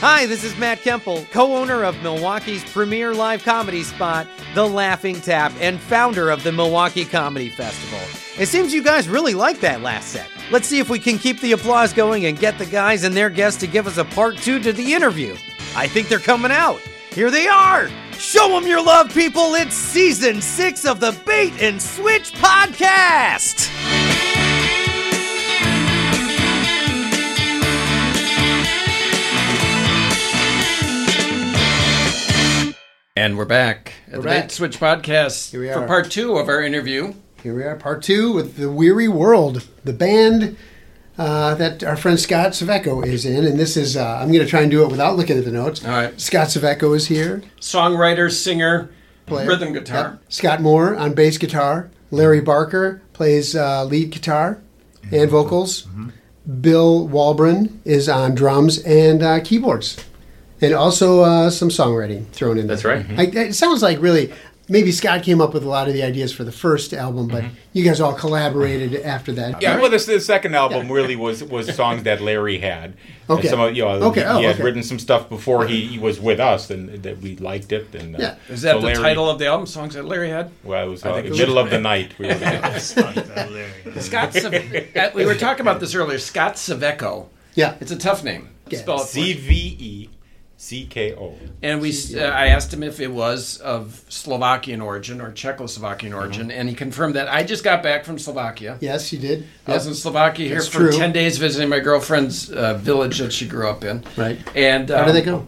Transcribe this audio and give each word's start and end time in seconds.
Hi, 0.00 0.26
this 0.26 0.44
is 0.44 0.56
Matt 0.56 0.78
Kemple, 0.82 1.28
co 1.32 1.56
owner 1.56 1.82
of 1.82 2.00
Milwaukee's 2.04 2.62
premier 2.70 3.12
live 3.14 3.42
comedy 3.42 3.82
spot, 3.82 4.28
The 4.54 4.64
Laughing 4.64 5.20
Tap, 5.20 5.52
and 5.58 5.80
founder 5.80 6.30
of 6.30 6.44
the 6.44 6.52
Milwaukee 6.52 7.04
Comedy 7.04 7.48
Festival. 7.50 7.98
It 8.40 8.46
seems 8.46 8.72
you 8.72 8.80
guys 8.80 9.08
really 9.08 9.34
like 9.34 9.58
that 9.58 9.82
last 9.82 10.10
set. 10.10 10.28
Let's 10.52 10.68
see 10.68 10.78
if 10.78 10.88
we 10.88 11.00
can 11.00 11.18
keep 11.18 11.40
the 11.40 11.50
applause 11.50 11.92
going 11.92 12.26
and 12.26 12.38
get 12.38 12.58
the 12.58 12.66
guys 12.66 13.02
and 13.02 13.16
their 13.16 13.28
guests 13.28 13.58
to 13.58 13.66
give 13.66 13.88
us 13.88 13.98
a 13.98 14.04
part 14.04 14.36
two 14.36 14.60
to 14.60 14.72
the 14.72 14.94
interview. 14.94 15.34
I 15.74 15.88
think 15.88 16.06
they're 16.06 16.20
coming 16.20 16.52
out. 16.52 16.78
Here 17.10 17.32
they 17.32 17.48
are! 17.48 17.88
Show 18.12 18.50
them 18.50 18.68
your 18.68 18.80
love, 18.80 19.12
people! 19.12 19.56
It's 19.56 19.74
season 19.74 20.40
six 20.40 20.84
of 20.84 21.00
the 21.00 21.10
Bait 21.26 21.60
and 21.60 21.82
Switch 21.82 22.32
podcast! 22.34 23.97
And 33.18 33.36
we're 33.36 33.46
back 33.46 33.94
at 34.06 34.12
We're 34.12 34.18
the 34.18 34.28
back. 34.28 34.42
Bait 34.44 34.52
Switch 34.52 34.78
podcast 34.78 35.50
Here 35.50 35.58
we 35.58 35.68
are. 35.70 35.80
for 35.80 35.86
part 35.88 36.08
two 36.08 36.36
of 36.36 36.48
our 36.48 36.62
interview. 36.62 37.14
Here 37.42 37.52
we 37.52 37.64
are, 37.64 37.74
part 37.74 38.00
two 38.04 38.32
with 38.32 38.56
the 38.56 38.70
Weary 38.70 39.08
World, 39.08 39.66
the 39.82 39.92
band 39.92 40.56
uh, 41.18 41.56
that 41.56 41.82
our 41.82 41.96
friend 41.96 42.20
Scott 42.20 42.52
Cvecko 42.52 43.04
is 43.04 43.26
in, 43.26 43.44
and 43.44 43.58
this 43.58 43.76
is 43.76 43.96
uh, 43.96 44.18
I'm 44.22 44.28
going 44.30 44.44
to 44.44 44.46
try 44.46 44.60
and 44.60 44.70
do 44.70 44.84
it 44.84 44.90
without 44.92 45.16
looking 45.16 45.36
at 45.36 45.44
the 45.44 45.50
notes. 45.50 45.84
All 45.84 45.90
right. 45.90 46.20
Scott 46.20 46.46
Cvecko 46.46 46.94
is 46.94 47.08
here, 47.08 47.42
Songwriter, 47.60 48.30
singer, 48.30 48.88
player. 49.26 49.48
rhythm 49.48 49.72
guitar. 49.72 50.10
Yep. 50.20 50.22
Scott 50.28 50.60
Moore 50.62 50.94
on 50.96 51.14
bass 51.14 51.38
guitar. 51.38 51.90
Larry 52.12 52.40
Barker 52.40 53.02
plays 53.14 53.56
uh, 53.56 53.82
lead 53.84 54.10
guitar 54.10 54.60
and 55.10 55.28
vocals. 55.28 55.88
Bill 56.60 57.08
Walbron 57.08 57.80
is 57.84 58.08
on 58.08 58.36
drums 58.36 58.78
and 58.84 59.24
uh, 59.24 59.40
keyboards, 59.40 59.96
and 60.60 60.74
also 60.74 61.20
uh, 61.22 61.50
some 61.50 61.68
songwriting 61.68 62.26
thrown 62.28 62.58
in. 62.58 62.66
That's 62.66 62.82
there. 62.82 62.96
right. 63.08 63.18
I, 63.18 63.22
it 63.46 63.54
sounds 63.54 63.82
like 63.82 64.00
really 64.00 64.32
maybe 64.70 64.92
Scott 64.92 65.22
came 65.22 65.40
up 65.40 65.54
with 65.54 65.64
a 65.64 65.68
lot 65.68 65.88
of 65.88 65.94
the 65.94 66.02
ideas 66.02 66.30
for 66.30 66.44
the 66.44 66.52
first 66.52 66.92
album, 66.92 67.26
but 67.28 67.42
you 67.72 67.82
guys 67.82 68.02
all 68.02 68.12
collaborated 68.12 69.00
after 69.02 69.32
that. 69.32 69.62
Yeah, 69.62 69.72
right? 69.72 69.80
well, 69.80 69.90
this 69.90 70.04
the 70.04 70.20
second 70.20 70.54
album 70.54 70.92
really 70.92 71.16
was 71.16 71.42
was 71.42 71.74
songs 71.74 72.02
that 72.02 72.20
Larry 72.20 72.58
had. 72.58 72.94
And 73.28 73.38
Okay. 73.38 73.48
Some 73.48 73.60
of, 73.60 73.74
you 73.76 73.82
know, 73.84 73.90
Okay, 74.08 74.20
he, 74.20 74.26
oh, 74.26 74.38
he 74.38 74.44
had 74.44 74.54
okay. 74.56 74.62
written 74.64 74.82
some 74.82 74.98
stuff 74.98 75.28
before 75.28 75.66
he, 75.66 75.86
he 75.86 75.98
was 75.98 76.18
with 76.20 76.40
us, 76.40 76.70
and 76.70 77.02
that 77.02 77.18
we 77.18 77.36
liked 77.36 77.72
it. 77.72 77.94
And 77.94 78.16
uh, 78.16 78.18
Yeah. 78.20 78.34
Is 78.48 78.62
that 78.62 78.72
so 78.72 78.80
the 78.80 78.86
Larry- 78.86 78.96
title 79.02 79.28
of 79.30 79.38
the 79.38 79.46
album? 79.46 79.66
Songs 79.66 79.94
that 79.94 80.04
Larry 80.04 80.30
had? 80.30 80.50
Well, 80.64 80.86
it 80.86 80.90
was 80.90 81.04
I 81.04 81.10
uh, 81.10 81.14
think 81.14 81.26
it 81.26 81.30
was- 81.30 81.38
middle 81.38 81.58
of 81.58 81.68
the 81.70 81.78
night. 81.78 82.18
We 82.18 82.26
were 82.28 82.34
Scott 84.00 84.32
Sav- 84.34 84.54
uh, 84.54 85.10
We 85.14 85.24
were 85.26 85.34
talking 85.34 85.60
about 85.62 85.80
this 85.80 85.94
earlier. 85.94 86.18
Scott 86.18 86.54
Cvecko. 86.54 87.26
Yeah. 87.54 87.76
It's 87.80 87.90
a 87.90 87.96
tough 87.98 88.24
name. 88.24 88.48
Yeah. 88.68 88.78
Spell 88.80 88.96
it 88.96 89.00
for 89.02 89.06
C 89.08 89.20
me. 89.22 89.32
V 89.34 89.76
E 89.78 90.08
C 90.60 90.86
K 90.86 91.14
O. 91.14 91.34
And 91.62 91.80
we, 91.80 91.92
uh, 92.16 92.24
I 92.24 92.48
asked 92.48 92.74
him 92.74 92.82
if 92.82 92.98
it 92.98 93.12
was 93.12 93.58
of 93.58 94.04
Slovakian 94.08 94.80
origin 94.80 95.20
or 95.20 95.30
Czechoslovakian 95.30 96.12
origin, 96.12 96.50
and 96.50 96.68
he 96.68 96.74
confirmed 96.74 97.14
that. 97.14 97.28
I 97.28 97.44
just 97.44 97.62
got 97.62 97.80
back 97.80 98.04
from 98.04 98.18
Slovakia. 98.18 98.76
Yes, 98.80 99.12
you 99.12 99.20
did. 99.20 99.46
I 99.68 99.74
was 99.74 99.86
in 99.86 99.94
Slovakia 99.94 100.48
here 100.48 100.56
That's 100.56 100.66
for 100.66 100.90
true. 100.90 100.92
10 100.92 101.12
days 101.12 101.38
visiting 101.38 101.68
my 101.68 101.78
girlfriend's 101.78 102.50
uh, 102.50 102.74
village 102.74 103.18
that 103.18 103.32
she 103.32 103.46
grew 103.46 103.68
up 103.68 103.84
in. 103.84 104.02
Right. 104.16 104.36
And 104.56 104.90
How 104.90 105.02
um, 105.02 105.06
did 105.06 105.14
they 105.14 105.22
go? 105.22 105.46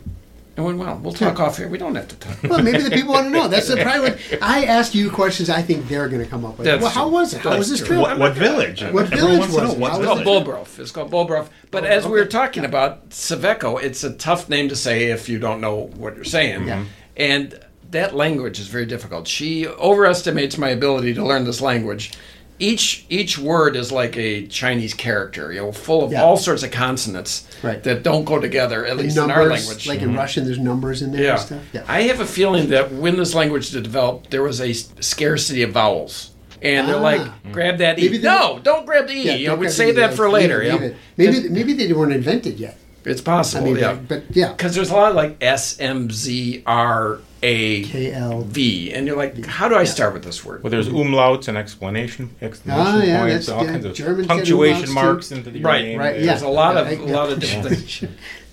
It 0.60 0.64
went 0.64 0.78
well. 0.78 0.98
We'll 1.02 1.12
talk 1.12 1.40
off 1.40 1.56
here. 1.56 1.68
We 1.68 1.78
don't 1.78 1.94
have 1.94 2.08
to 2.08 2.16
talk. 2.16 2.42
Well, 2.42 2.62
maybe 2.62 2.82
the 2.82 2.90
people 2.90 3.14
want 3.14 3.26
to 3.26 3.30
know. 3.30 3.48
That's 3.48 3.68
the 3.68 3.76
probably. 3.82 4.10
What, 4.10 4.42
I 4.42 4.64
ask 4.64 4.94
you 4.94 5.10
questions. 5.10 5.48
I 5.50 5.62
think 5.62 5.88
they're 5.88 6.08
going 6.08 6.22
to 6.22 6.28
come 6.28 6.44
up 6.44 6.58
with. 6.58 6.66
That's 6.66 6.82
well, 6.82 6.90
how 6.90 7.08
was 7.08 7.34
it? 7.34 7.40
How 7.40 7.56
was 7.56 7.70
this 7.70 7.84
trip? 7.84 8.00
What, 8.00 8.18
what 8.18 8.34
village? 8.34 8.82
What 8.82 9.08
village 9.08 9.48
was 9.50 9.74
it? 9.74 9.78
what 9.78 9.92
How 9.92 9.98
It's 9.98 10.06
called 10.06 10.44
village. 10.44 10.68
It's 10.78 10.90
called 10.90 11.10
Bulbrov. 11.10 11.48
But 11.70 11.84
oh, 11.84 11.88
as 11.88 12.06
we 12.06 12.12
were 12.12 12.26
talking 12.26 12.64
about 12.64 13.10
Cvecko, 13.10 13.82
it's 13.82 14.04
a 14.04 14.12
tough 14.12 14.48
name 14.48 14.68
to 14.68 14.76
say 14.76 15.06
if 15.10 15.28
you 15.28 15.38
don't 15.38 15.60
know 15.60 15.90
what 15.96 16.16
you're 16.16 16.24
saying. 16.24 16.66
Yeah. 16.66 16.78
Mm-hmm. 16.78 16.88
And 17.16 17.60
that 17.90 18.14
language 18.14 18.60
is 18.60 18.68
very 18.68 18.86
difficult. 18.86 19.26
She 19.26 19.66
overestimates 19.66 20.56
my 20.58 20.68
ability 20.68 21.14
to 21.14 21.24
learn 21.24 21.44
this 21.44 21.60
language. 21.60 22.12
Each 22.60 23.06
each 23.08 23.38
word 23.38 23.74
is 23.74 23.90
like 23.90 24.16
a 24.18 24.46
Chinese 24.46 24.92
character, 24.94 25.50
you 25.52 25.60
know, 25.60 25.72
full 25.72 26.04
of 26.04 26.12
Yeah. 26.12 26.22
all 26.22 26.36
sorts 26.36 26.62
of 26.62 26.70
consonants 26.70 27.44
Right. 27.62 27.82
that 27.84 28.02
don't 28.02 28.24
go 28.24 28.38
together, 28.38 28.84
at 28.84 28.92
And 28.92 29.00
least 29.00 29.16
in 29.16 29.30
our 29.30 29.46
language. 29.46 29.86
like 29.88 30.02
in 30.02 30.14
Russian, 30.14 30.44
there's 30.44 30.58
numbers 30.58 31.00
in 31.00 31.10
there 31.12 31.22
yeah. 31.24 31.30
and 31.32 31.40
stuff. 31.40 31.58
Yeah. 31.72 31.82
I 31.88 32.02
have 32.02 32.20
a 32.20 32.26
feeling 32.26 32.68
that 32.68 32.92
when 32.92 33.16
this 33.16 33.34
language 33.34 33.70
developed, 33.70 34.30
there 34.30 34.42
was 34.42 34.60
a 34.60 34.72
scarcity 34.74 35.62
of 35.62 35.70
vowels. 35.72 36.30
And 36.62 36.86
they're 36.86 36.96
Ah. 36.96 37.00
like, 37.00 37.22
grab 37.52 37.78
that 37.78 37.98
E. 37.98 38.02
Maybe 38.02 38.18
they- 38.18 38.28
no, 38.28 38.60
don't 38.62 38.84
grab 38.84 39.08
the 39.08 39.14
E. 39.14 39.22
Yeah, 39.22 39.34
you 39.36 39.48
know, 39.48 39.54
we 39.54 39.64
have 39.64 39.74
save 39.74 39.94
to- 39.94 40.00
that 40.02 40.12
for 40.12 40.26
leave 40.26 40.42
later. 40.42 40.60
it, 40.60 40.66
you 40.66 40.72
leave 40.72 40.82
it. 40.82 40.96
Maybe 41.16 41.48
maybe 41.48 41.72
they 41.72 41.90
weren't 41.94 42.12
invented 42.12 42.60
yet. 42.60 42.76
It's 43.06 43.22
I 43.22 43.24
possible, 43.24 43.68
mean, 43.68 43.76
yeah. 43.78 43.96
but 44.06 44.24
yeah. 44.34 44.52
Because 44.52 44.74
there's 44.74 44.90
a 44.90 44.94
lot 44.94 45.08
of 45.08 45.16
like 45.16 45.36
S 45.40 45.76
M 45.80 46.10
Z 46.10 46.62
R 46.66 47.20
A 47.42 47.84
K 47.84 48.12
L. 48.12 48.42
V, 48.42 48.92
and 48.92 49.06
you're 49.06 49.16
like, 49.16 49.46
how 49.46 49.68
do 49.68 49.74
I 49.74 49.84
start 49.84 50.12
with 50.12 50.24
this 50.24 50.44
word? 50.44 50.62
Well, 50.62 50.70
there's 50.70 50.88
umlauts 50.90 51.48
and 51.48 51.56
explanation, 51.56 52.34
exclamation 52.42 52.86
Ah, 52.86 53.02
yeah, 53.02 53.20
points, 53.20 53.34
that's 53.46 53.48
all 53.48 53.64
good. 53.64 53.70
kinds 53.72 53.84
of 53.86 53.94
Germans 53.94 54.26
get 54.26 54.28
punctuation 54.36 54.92
marks 54.92 55.28
too. 55.30 55.36
into 55.36 55.50
the 55.50 55.62
Right, 55.62 55.84
name. 55.84 55.98
right, 55.98 56.18
Yeah. 56.20 56.26
There's 56.26 56.42
a 56.42 56.48
lot 56.48 56.76
of 56.76 56.86
Yeah, 56.92 56.98
a 56.98 57.16
lot 57.16 57.30
of 57.32 57.42
yeah. 57.42 57.62
different 57.62 57.78
things. 57.78 58.04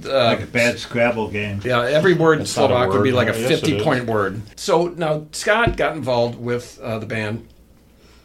Uh, 0.06 0.25
like 0.25 0.42
a 0.42 0.46
bad 0.46 0.80
Scrabble 0.80 1.30
game. 1.30 1.59
yeah, 1.66 1.81
every 1.81 2.14
word 2.14 2.34
in 2.34 2.40
That's 2.40 2.56
not 2.56 2.66
a 2.72 2.75
Slovak 2.75 2.94
would 2.94 3.03
be 3.03 3.12
like 3.12 3.28
a 3.28 3.31
Yes, 3.38 3.52
it 3.52 3.59
50 3.59 3.78
is. 3.78 3.84
point 3.84 4.06
word. 4.06 4.42
So 4.56 4.88
now 4.88 5.25
Scott 5.34 5.75
got 5.75 5.96
involved 5.98 6.40
with 6.40 6.80
uh, 6.81 7.00
the 7.00 7.06
band 7.08 7.46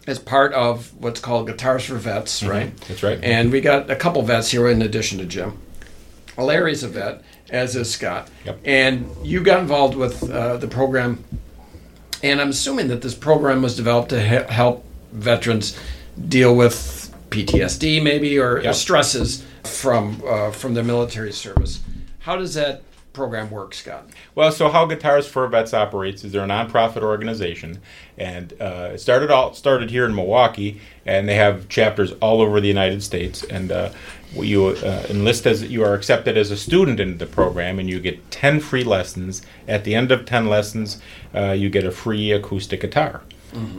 as 0.06 0.19
part 0.19 0.53
of 0.53 0.93
what's 0.99 1.19
called 1.21 1.47
Guitars 1.49 1.84
for 1.87 1.94
Vets, 1.97 2.43
right? 2.43 2.77
That's 2.89 3.03
right. 3.03 3.19
And 3.23 3.50
we 3.50 3.61
got 3.61 3.91
a 3.91 3.97
couple 3.97 4.21
vets 4.23 4.50
here 4.50 4.69
in 4.69 4.83
addition 4.83 5.19
to 5.19 5.25
Jim. 5.25 5.59
Larry's 6.39 6.83
a 6.83 6.89
vet, 6.89 7.23
as 7.52 7.76
is 7.76 7.90
Scott. 7.92 8.28
Yep. 8.44 8.60
And 8.64 9.08
you 9.22 9.40
got 9.42 9.60
involved 9.60 9.94
with 9.94 10.28
uh, 10.28 10.56
the 10.56 10.66
program, 10.66 11.22
and 12.22 12.40
I'm 12.40 12.48
assuming 12.50 12.88
that 12.88 13.02
this 13.02 13.14
program 13.14 13.62
was 13.62 13.76
developed 13.76 14.08
to 14.10 14.20
he- 14.20 14.52
help 14.52 14.84
veterans 15.12 15.78
deal 16.28 16.56
with 16.56 17.14
PTSD, 17.30 18.02
maybe, 18.02 18.38
or 18.38 18.60
Yep. 18.62 18.74
stresses 18.74 19.44
from 19.64 20.22
uh, 20.26 20.50
from 20.50 20.74
their 20.74 20.84
military 20.84 21.32
service. 21.32 21.80
How 22.20 22.36
does 22.36 22.54
that 22.54 22.82
program 23.12 23.50
works, 23.50 23.78
Scott? 23.78 24.09
Well, 24.34 24.53
so 24.53 24.69
how 24.69 24.87
Guitars 24.87 25.27
for 25.27 25.47
Vets 25.47 25.75
operates 25.75 26.25
is 26.25 26.33
they're 26.33 26.45
a 26.45 26.49
nonprofit 26.49 27.03
organization, 27.03 27.81
and 28.17 28.53
uh, 28.61 28.91
it 28.95 28.99
started 28.99 29.31
all 29.31 29.55
started 29.55 29.91
here 29.91 30.05
in 30.06 30.15
Milwaukee, 30.15 30.81
and 31.05 31.28
they 31.28 31.34
have 31.34 31.69
chapters 31.69 32.12
all 32.21 32.41
over 32.41 32.61
the 32.61 32.69
United 32.69 33.03
States. 33.03 33.43
And 33.45 33.71
uh, 33.71 33.91
you 34.34 34.67
uh, 34.67 35.06
enlist 35.11 35.47
as 35.47 35.62
you 35.65 35.84
are 35.84 35.95
accepted 35.95 36.37
as 36.37 36.50
a 36.50 36.56
student 36.56 37.00
in 37.00 37.19
the 37.19 37.27
program, 37.27 37.78
and 37.78 37.89
you 37.89 38.00
get 38.00 38.31
ten 38.31 38.61
free 38.61 38.84
lessons. 38.84 39.43
At 39.69 39.84
the 39.84 39.94
end 39.94 40.11
of 40.11 40.25
ten 40.25 40.47
lessons, 40.47 41.00
uh, 41.34 41.53
you 41.53 41.71
get 41.71 41.84
a 41.84 41.91
free 41.91 42.33
acoustic 42.33 42.81
guitar. 42.81 43.23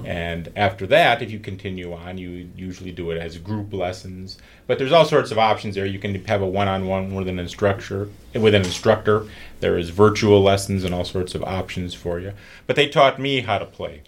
And 0.06 0.51
after 0.56 0.85
that, 0.88 1.22
if 1.22 1.31
you 1.31 1.39
continue 1.39 1.94
on, 1.94 2.17
you 2.17 2.50
usually 2.56 2.91
do 2.91 3.11
it 3.11 3.17
as 3.17 3.38
group 3.38 3.73
lessons. 3.73 4.38
But 4.67 4.78
there's 4.78 4.91
all 4.91 5.06
sorts 5.06 5.31
of 5.31 5.39
options 5.39 5.75
there. 5.75 5.85
You 5.85 6.00
can 6.00 6.23
have 6.25 6.41
a 6.41 6.47
one-on-one 6.47 7.16
with 7.16 7.28
an 7.28 7.39
instructor. 7.39 8.09
With 8.34 8.53
an 8.53 8.63
instructor, 8.63 9.28
there 9.59 9.78
is 9.78 9.89
virtual 9.89 10.41
lessons 10.41 10.84
and 10.84 10.94
all 10.94 11.06
sorts 11.06 11.35
of 11.35 11.44
options 11.44 11.94
for 11.94 12.19
you. 12.19 12.34
But 12.67 12.75
they 12.75 12.88
taught 12.88 13.19
me 13.19 13.41
how 13.41 13.57
to 13.57 13.66
play, 13.66 14.01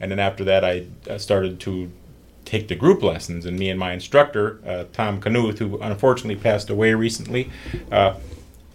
and 0.00 0.10
then 0.10 0.18
after 0.18 0.44
that, 0.44 0.64
I 0.64 0.86
started 1.16 1.60
to 1.60 1.90
take 2.44 2.68
the 2.68 2.74
group 2.74 3.02
lessons. 3.02 3.44
And 3.44 3.58
me 3.58 3.68
and 3.70 3.78
my 3.78 3.92
instructor, 3.92 4.58
uh, 4.66 4.84
Tom 4.92 5.20
Knuth, 5.20 5.58
who 5.58 5.78
unfortunately 5.78 6.40
passed 6.40 6.70
away 6.70 6.94
recently, 6.94 7.50
uh, 7.92 8.14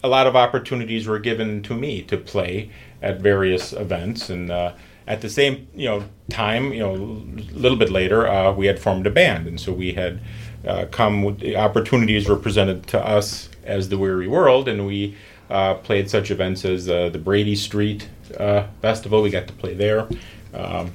a 0.02 0.08
lot 0.08 0.26
of 0.26 0.36
opportunities 0.36 1.06
were 1.06 1.18
given 1.18 1.62
to 1.62 1.74
me 1.74 2.02
to 2.02 2.16
play 2.16 2.70
at 3.02 3.20
various 3.20 3.72
events 3.72 4.30
and 4.30 4.50
uh, 4.50 4.72
at 5.06 5.20
the 5.20 5.28
same 5.28 5.68
you 5.74 5.86
know 5.86 6.04
time 6.30 6.72
you 6.72 6.80
know 6.80 6.94
a 6.94 7.56
little 7.56 7.78
bit 7.78 7.90
later 7.90 8.26
uh, 8.26 8.52
we 8.52 8.66
had 8.66 8.78
formed 8.78 9.06
a 9.06 9.10
band 9.10 9.46
and 9.46 9.60
so 9.60 9.72
we 9.72 9.92
had 9.92 10.20
uh, 10.66 10.86
come 10.90 11.22
with 11.22 11.40
the 11.40 11.56
opportunities 11.56 12.28
were 12.28 12.36
presented 12.36 12.86
to 12.86 12.98
us 13.04 13.48
as 13.64 13.88
the 13.88 13.98
weary 13.98 14.28
world 14.28 14.68
and 14.68 14.86
we 14.86 15.16
uh, 15.50 15.74
played 15.74 16.08
such 16.08 16.30
events 16.30 16.64
as 16.64 16.88
uh, 16.88 17.08
the 17.10 17.18
brady 17.18 17.54
street 17.54 18.08
uh, 18.38 18.66
festival 18.80 19.22
we 19.22 19.30
got 19.30 19.46
to 19.46 19.52
play 19.54 19.74
there 19.74 20.08
um, 20.54 20.90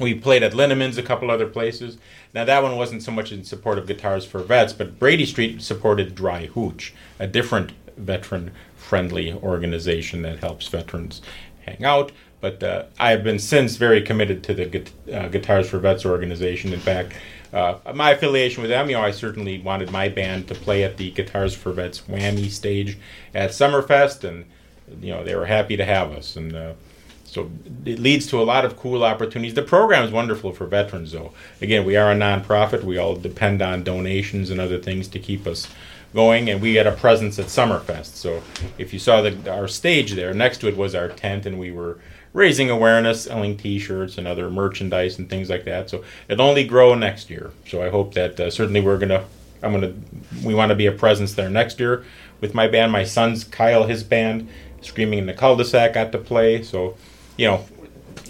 we 0.00 0.14
played 0.14 0.42
at 0.42 0.54
Linneman's, 0.54 0.98
a 0.98 1.02
couple 1.02 1.30
other 1.30 1.46
places. 1.46 1.98
Now 2.32 2.44
that 2.44 2.62
one 2.62 2.76
wasn't 2.76 3.02
so 3.02 3.12
much 3.12 3.32
in 3.32 3.44
support 3.44 3.78
of 3.78 3.86
Guitars 3.86 4.24
for 4.24 4.40
Vets, 4.40 4.72
but 4.72 4.98
Brady 4.98 5.26
Street 5.26 5.62
supported 5.62 6.14
Dryhootch, 6.14 6.92
a 7.18 7.26
different 7.26 7.72
veteran-friendly 7.96 9.34
organization 9.34 10.22
that 10.22 10.40
helps 10.40 10.66
veterans 10.66 11.22
hang 11.64 11.84
out. 11.84 12.10
But 12.44 12.62
uh, 12.62 12.84
I 13.00 13.10
have 13.12 13.24
been 13.24 13.38
since 13.38 13.76
very 13.76 14.02
committed 14.02 14.44
to 14.44 14.52
the 14.52 14.86
uh, 15.10 15.28
Guitars 15.28 15.66
for 15.66 15.78
Vets 15.78 16.04
organization. 16.04 16.74
In 16.74 16.78
fact, 16.78 17.14
uh, 17.54 17.78
my 17.94 18.10
affiliation 18.10 18.60
with 18.60 18.68
them, 18.68 18.90
you 18.90 18.96
know, 18.96 19.00
I 19.00 19.12
certainly 19.12 19.62
wanted 19.62 19.90
my 19.90 20.10
band 20.10 20.48
to 20.48 20.54
play 20.54 20.84
at 20.84 20.98
the 20.98 21.10
Guitars 21.10 21.54
for 21.54 21.72
Vets 21.72 22.02
Whammy 22.02 22.50
stage 22.50 22.98
at 23.34 23.52
Summerfest, 23.52 24.24
and 24.24 24.44
you 25.02 25.10
know 25.10 25.24
they 25.24 25.34
were 25.34 25.46
happy 25.46 25.78
to 25.78 25.86
have 25.86 26.12
us. 26.12 26.36
And 26.36 26.54
uh, 26.54 26.74
so 27.24 27.50
it 27.86 27.98
leads 27.98 28.26
to 28.26 28.42
a 28.42 28.44
lot 28.44 28.66
of 28.66 28.76
cool 28.76 29.04
opportunities. 29.04 29.54
The 29.54 29.62
program 29.62 30.04
is 30.04 30.10
wonderful 30.10 30.52
for 30.52 30.66
veterans, 30.66 31.12
though. 31.12 31.32
Again, 31.62 31.86
we 31.86 31.96
are 31.96 32.12
a 32.12 32.14
nonprofit. 32.14 32.82
We 32.84 32.98
all 32.98 33.16
depend 33.16 33.62
on 33.62 33.84
donations 33.84 34.50
and 34.50 34.60
other 34.60 34.78
things 34.78 35.08
to 35.08 35.18
keep 35.18 35.46
us 35.46 35.66
going, 36.14 36.50
and 36.50 36.60
we 36.60 36.74
had 36.74 36.86
a 36.86 36.92
presence 36.92 37.38
at 37.38 37.46
Summerfest. 37.46 38.16
So 38.16 38.42
if 38.76 38.92
you 38.92 38.98
saw 38.98 39.22
the, 39.22 39.50
our 39.50 39.66
stage 39.66 40.12
there, 40.12 40.34
next 40.34 40.58
to 40.58 40.68
it 40.68 40.76
was 40.76 40.94
our 40.94 41.08
tent, 41.08 41.46
and 41.46 41.58
we 41.58 41.72
were 41.72 41.98
raising 42.34 42.68
awareness, 42.68 43.24
selling 43.24 43.56
T-shirts 43.56 44.18
and 44.18 44.28
other 44.28 44.50
merchandise 44.50 45.18
and 45.18 45.30
things 45.30 45.48
like 45.48 45.64
that. 45.64 45.88
So 45.88 46.04
it'll 46.28 46.46
only 46.46 46.64
grow 46.64 46.94
next 46.94 47.30
year. 47.30 47.52
So 47.66 47.82
I 47.82 47.88
hope 47.88 48.12
that 48.14 48.38
uh, 48.38 48.50
certainly 48.50 48.82
we're 48.82 48.98
gonna, 48.98 49.24
I'm 49.62 49.72
gonna, 49.72 49.94
we 50.44 50.54
want 50.54 50.68
to 50.68 50.74
be 50.74 50.86
a 50.86 50.92
presence 50.92 51.32
there 51.32 51.48
next 51.48 51.80
year 51.80 52.04
with 52.42 52.52
my 52.52 52.68
band. 52.68 52.92
My 52.92 53.04
son's 53.04 53.44
Kyle, 53.44 53.84
his 53.84 54.02
band, 54.02 54.48
Screaming 54.82 55.20
in 55.20 55.24
the 55.26 55.32
Cul-de-sac, 55.32 55.94
got 55.94 56.12
to 56.12 56.18
play. 56.18 56.62
So, 56.62 56.94
you 57.38 57.46
know, 57.46 57.64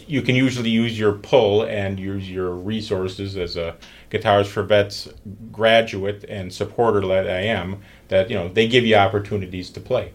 you 0.06 0.22
can 0.22 0.36
usually 0.36 0.70
use 0.70 0.96
your 0.96 1.14
pull 1.14 1.64
and 1.64 1.98
use 1.98 2.30
your 2.30 2.50
resources 2.50 3.36
as 3.36 3.56
a 3.56 3.74
Guitars 4.10 4.46
for 4.46 4.62
Vets 4.62 5.08
graduate 5.50 6.24
and 6.28 6.52
supporter 6.52 7.00
that 7.00 7.28
I 7.28 7.40
am. 7.40 7.82
That 8.08 8.30
you 8.30 8.36
know 8.36 8.48
they 8.48 8.68
give 8.68 8.86
you 8.86 8.94
opportunities 8.94 9.70
to 9.70 9.80
play. 9.80 10.12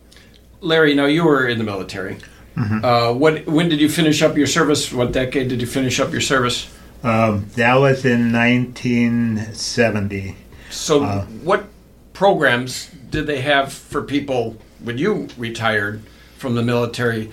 Larry, 0.62 0.94
now 0.94 1.06
you 1.06 1.26
were 1.26 1.48
in 1.48 1.58
the 1.58 1.64
military. 1.66 2.18
Uh, 2.58 3.14
what? 3.14 3.46
When 3.48 3.70
did 3.70 3.80
you 3.80 3.90
finish 3.90 4.22
up 4.22 4.38
your 4.38 4.48
service? 4.48 4.92
What 4.92 5.12
decade 5.12 5.48
did 5.48 5.62
you 5.62 5.68
finish 5.68 6.00
up 6.00 6.12
your 6.12 6.22
service? 6.22 6.70
Um, 7.04 7.46
that 7.56 7.76
was 7.76 8.04
in 8.04 8.34
1970. 8.34 10.36
So, 10.70 11.04
Uh, 11.04 11.26
what 11.44 11.66
programs 12.14 12.90
did 13.10 13.28
they 13.28 13.42
have 13.42 13.72
for 13.72 14.02
people 14.02 14.58
when 14.84 14.98
you 14.98 15.28
retired 15.38 16.02
from 16.38 16.56
the 16.56 16.62
military 16.62 17.32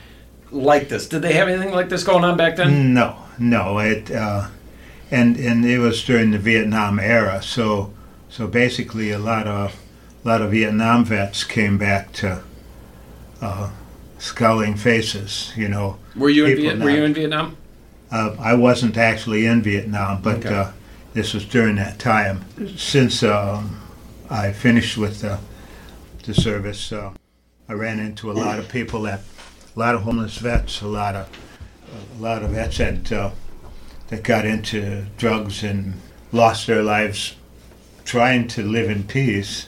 like 0.51 0.89
this? 0.89 1.09
Did 1.09 1.23
they 1.23 1.33
have 1.33 1.49
anything 1.49 1.75
like 1.75 1.89
this 1.89 2.05
going 2.05 2.25
on 2.25 2.37
back 2.37 2.57
then? 2.57 2.95
No, 2.95 3.17
no, 3.39 3.79
it 3.79 4.11
uh, 4.11 4.49
and 5.11 5.37
and 5.37 5.65
it 5.65 5.79
was 5.79 6.03
during 6.05 6.31
the 6.31 6.39
Vietnam 6.39 7.01
era. 7.01 7.43
So 7.43 7.93
so 8.29 8.47
basically, 8.47 9.11
a 9.11 9.19
lot 9.19 9.47
of 9.47 9.75
a 10.25 10.29
lot 10.29 10.43
of 10.43 10.51
Vietnam 10.53 11.05
vets 11.05 11.45
came 11.45 11.79
back 11.79 12.13
to 12.15 12.43
uh, 13.41 13.71
scowling 14.19 14.77
faces. 14.77 15.53
You 15.57 15.69
know, 15.69 15.97
Were 16.17 16.31
you 16.31 16.47
in 16.47 16.57
Viet- 16.57 16.79
Were 16.79 16.91
you 16.91 17.05
in 17.05 17.15
Vietnam? 17.15 17.57
Uh, 18.11 18.37
I 18.39 18.55
wasn't 18.55 18.97
actually 18.97 19.47
in 19.47 19.63
Vietnam, 19.63 20.23
but 20.23 20.39
Okay. 20.39 20.55
uh, 20.55 20.71
this 21.13 21.35
was 21.35 21.45
during 21.45 21.77
that 21.77 21.99
time. 21.99 22.45
Since 22.77 23.23
um, 23.23 23.81
I 24.31 24.53
finished 24.53 24.97
with 24.97 25.21
the, 25.23 25.39
the 26.25 26.35
service, 26.35 26.93
uh, 26.93 27.11
I 27.69 27.73
ran 27.73 27.99
into 27.99 28.31
a 28.31 28.35
lot 28.35 28.59
of 28.59 28.69
people 28.69 29.03
that, 29.03 29.21
a 29.75 29.79
lot 29.79 29.95
of 29.95 30.03
homeless 30.03 30.39
vets, 30.39 30.81
a 30.83 30.87
lot 30.87 31.15
of, 31.17 31.29
a 32.19 32.23
lot 32.23 32.43
of 32.43 32.51
vets 32.51 32.79
that 32.79 33.11
uh, 33.13 33.31
that 34.09 34.23
got 34.23 34.45
into 34.45 35.07
drugs 35.19 35.65
and 35.65 35.95
lost 36.31 36.67
their 36.69 36.83
lives 36.83 37.35
trying 38.05 38.47
to 38.47 38.63
live 38.63 38.89
in 38.89 39.03
peace, 39.03 39.67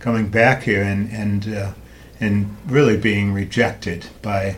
coming 0.00 0.28
back 0.28 0.64
here 0.64 0.82
and 0.82 1.08
and 1.12 1.54
uh, 1.54 1.72
and 2.20 2.56
really 2.66 2.96
being 2.96 3.32
rejected 3.32 4.06
by 4.22 4.56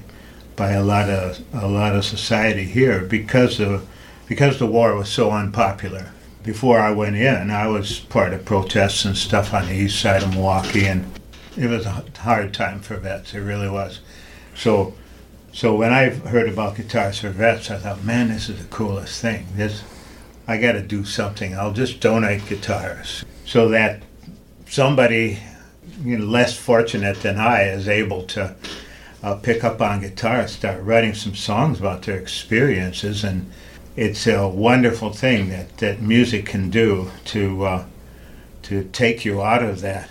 by 0.56 0.72
a 0.72 0.82
lot 0.82 1.08
of 1.08 1.40
a 1.54 1.68
lot 1.68 1.94
of 1.94 2.04
society 2.04 2.64
here 2.64 3.00
because 3.00 3.60
of 3.60 3.88
because 4.28 4.58
the 4.58 4.66
war 4.66 4.94
was 4.96 5.08
so 5.08 5.30
unpopular. 5.30 6.12
Before 6.42 6.80
I 6.80 6.90
went 6.90 7.16
in, 7.16 7.50
I 7.50 7.68
was 7.68 8.00
part 8.00 8.32
of 8.32 8.44
protests 8.44 9.04
and 9.04 9.16
stuff 9.16 9.54
on 9.54 9.66
the 9.66 9.74
east 9.74 10.00
side 10.00 10.22
of 10.22 10.30
Milwaukee, 10.30 10.86
and 10.86 11.04
it 11.56 11.68
was 11.68 11.86
a 11.86 12.04
hard 12.18 12.52
time 12.52 12.80
for 12.80 12.96
vets. 12.96 13.34
It 13.34 13.40
really 13.40 13.68
was. 13.68 14.00
So, 14.54 14.94
so 15.52 15.76
when 15.76 15.92
I 15.92 16.08
heard 16.08 16.48
about 16.48 16.76
guitars 16.76 17.20
for 17.20 17.30
vets, 17.30 17.70
I 17.70 17.76
thought, 17.76 18.04
man, 18.04 18.28
this 18.28 18.48
is 18.48 18.58
the 18.58 18.68
coolest 18.70 19.20
thing. 19.20 19.46
This, 19.54 19.84
I 20.48 20.56
got 20.56 20.72
to 20.72 20.82
do 20.82 21.04
something. 21.04 21.54
I'll 21.54 21.72
just 21.72 22.00
donate 22.00 22.46
guitars 22.46 23.24
so 23.44 23.68
that 23.68 24.02
somebody, 24.66 25.40
you 26.04 26.18
know, 26.18 26.24
less 26.24 26.56
fortunate 26.56 27.22
than 27.22 27.38
I 27.38 27.64
is 27.64 27.88
able 27.88 28.22
to 28.24 28.54
uh, 29.22 29.36
pick 29.36 29.64
up 29.64 29.80
on 29.80 30.00
guitar, 30.00 30.46
start 30.48 30.82
writing 30.82 31.14
some 31.14 31.34
songs 31.34 31.78
about 31.78 32.02
their 32.02 32.18
experiences, 32.18 33.24
and 33.24 33.50
it's 33.96 34.26
a 34.26 34.48
wonderful 34.48 35.12
thing 35.12 35.50
that, 35.50 35.78
that 35.78 36.00
music 36.00 36.46
can 36.46 36.70
do 36.70 37.10
to 37.26 37.64
uh, 37.64 37.84
to 38.62 38.84
take 38.84 39.24
you 39.24 39.42
out 39.42 39.62
of 39.62 39.80
that 39.80 40.08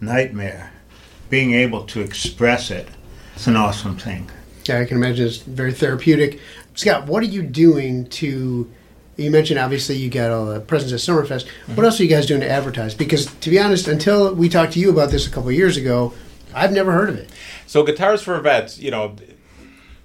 nightmare. 0.00 0.72
Being 1.28 1.52
able 1.52 1.84
to 1.86 2.00
express 2.00 2.70
it, 2.70 2.88
it's 3.34 3.46
an 3.46 3.56
awesome 3.56 3.96
thing. 3.96 4.30
Yeah, 4.66 4.80
I 4.80 4.84
can 4.84 4.96
imagine 4.96 5.26
it's 5.26 5.38
very 5.38 5.72
therapeutic. 5.72 6.40
Scott, 6.74 7.06
what 7.06 7.22
are 7.22 7.26
you 7.26 7.42
doing 7.42 8.06
to? 8.06 8.70
You 9.16 9.30
mentioned 9.30 9.60
obviously 9.60 9.96
you 9.96 10.10
got 10.10 10.30
all 10.30 10.46
the 10.46 10.60
presents 10.60 10.92
at 10.92 11.14
Summerfest. 11.14 11.48
What 11.76 11.84
else 11.84 12.00
are 12.00 12.02
you 12.02 12.08
guys 12.08 12.26
doing 12.26 12.40
to 12.40 12.50
advertise? 12.50 12.94
Because 12.94 13.26
to 13.26 13.50
be 13.50 13.58
honest, 13.58 13.86
until 13.86 14.34
we 14.34 14.48
talked 14.48 14.72
to 14.72 14.80
you 14.80 14.90
about 14.90 15.10
this 15.10 15.26
a 15.26 15.30
couple 15.30 15.50
of 15.50 15.54
years 15.54 15.76
ago, 15.76 16.12
I've 16.54 16.72
never 16.72 16.92
heard 16.92 17.08
of 17.08 17.18
it. 17.18 17.30
So 17.66 17.82
guitars 17.82 18.22
for 18.22 18.38
vets, 18.40 18.78
you 18.78 18.90
know, 18.90 19.16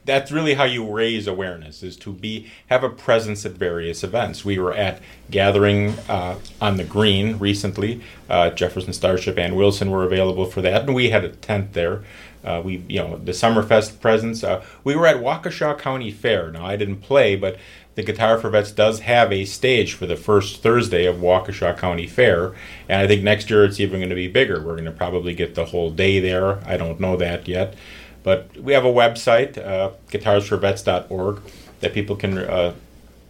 that's 0.06 0.32
really 0.32 0.56
how 0.56 0.64
you 0.64 0.90
raise 0.92 1.28
awareness 1.28 1.84
is 1.84 1.96
to 1.98 2.12
be 2.12 2.50
have 2.68 2.84
a 2.84 2.90
presence 2.90 3.46
at 3.46 3.52
various 3.52 4.04
events. 4.04 4.44
We 4.44 4.58
were 4.58 4.74
at 4.74 5.02
gathering 5.30 5.92
uh, 6.10 6.40
on 6.60 6.78
the 6.78 6.84
green 6.84 7.38
recently. 7.38 8.02
Uh, 8.28 8.50
Jefferson 8.50 8.94
Starship 8.94 9.38
and 9.38 9.56
Wilson 9.56 9.92
were 9.92 10.04
available 10.04 10.46
for 10.46 10.62
that, 10.64 10.84
and 10.84 10.96
we 10.96 11.12
had 11.12 11.24
a 11.24 11.30
tent 11.30 11.74
there. 11.74 12.04
Uh, 12.44 12.62
we, 12.64 12.84
you 12.88 13.00
know, 13.00 13.18
the 13.18 13.34
Summerfest 13.34 14.00
presence. 14.00 14.44
Uh, 14.44 14.64
we 14.84 14.96
were 14.96 15.06
at 15.06 15.18
Waukesha 15.18 15.78
County 15.78 16.10
Fair. 16.10 16.50
Now 16.52 16.66
I 16.66 16.76
didn't 16.76 17.02
play, 17.02 17.36
but 17.36 17.58
the 18.00 18.14
Guitar 18.14 18.38
for 18.38 18.50
Vets 18.50 18.72
does 18.72 19.02
have 19.02 19.34
a 19.34 19.44
stage 19.44 19.94
for 19.94 20.06
the 20.06 20.16
first 20.16 20.64
Thursday 20.64 21.06
of 21.06 21.18
Waukesha 21.18 21.78
County 21.78 22.08
Fair, 22.08 22.54
and 22.88 23.02
I 23.02 23.08
think 23.08 23.24
next 23.24 23.50
year 23.50 23.66
it's 23.66 23.78
even 23.82 24.00
going 24.00 24.10
to 24.10 24.16
be 24.16 24.30
bigger. 24.30 24.64
We're 24.64 24.76
going 24.76 24.86
to 24.86 24.92
probably 24.92 25.34
get 25.34 25.54
the 25.54 25.66
whole 25.66 25.92
day 25.92 26.22
there. 26.22 26.66
I 26.66 26.78
don't 26.78 27.02
know 27.02 27.18
that 27.18 27.46
yet, 27.46 27.76
but 28.24 28.56
we 28.56 28.72
have 28.72 28.86
a 28.86 28.94
website, 28.94 29.58
uh, 29.58 29.92
guitarsforvets.org, 30.12 31.42
that 31.82 31.94
people 31.94 32.16
can 32.16 32.38
uh, 32.38 32.74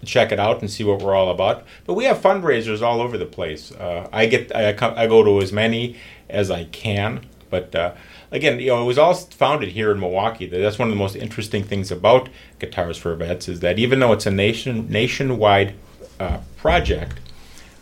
check 0.06 0.32
it 0.32 0.40
out 0.40 0.62
and 0.62 0.70
see 0.70 0.84
what 0.84 1.02
we're 1.02 1.16
all 1.16 1.32
about. 1.32 1.66
But 1.88 1.96
we 1.96 2.06
have 2.06 2.20
fundraisers 2.20 2.84
all 2.84 3.02
over 3.02 3.18
the 3.18 3.26
place. 3.26 3.72
Uh, 3.72 4.08
I 4.14 4.28
get 4.28 4.56
I, 4.56 4.70
I 4.70 5.08
go 5.08 5.24
to 5.24 5.42
as 5.42 5.52
many 5.52 5.98
as 6.30 6.52
I 6.52 6.66
can, 6.66 7.22
but 7.50 7.74
uh, 7.74 7.94
again, 8.32 8.60
you 8.60 8.68
know, 8.68 8.82
it 8.82 8.86
was 8.86 8.98
all 8.98 9.14
founded 9.14 9.70
here 9.70 9.92
in 9.92 10.00
Milwaukee. 10.00 10.46
That's 10.46 10.80
one 10.80 10.88
of 10.88 10.94
the 10.94 11.00
most 11.00 11.16
interesting 11.16 11.64
things 11.64 11.92
about 11.92 12.30
Guitars 12.60 12.98
for 12.98 13.16
Vets 13.16 13.48
is 13.48 13.60
that 13.62 13.80
even 13.80 14.00
though 14.00 14.12
it's 14.12 14.26
a 14.26 14.32
nation 14.32 14.88
nationwide 14.90 15.74
uh, 16.20 16.40
project. 16.58 17.20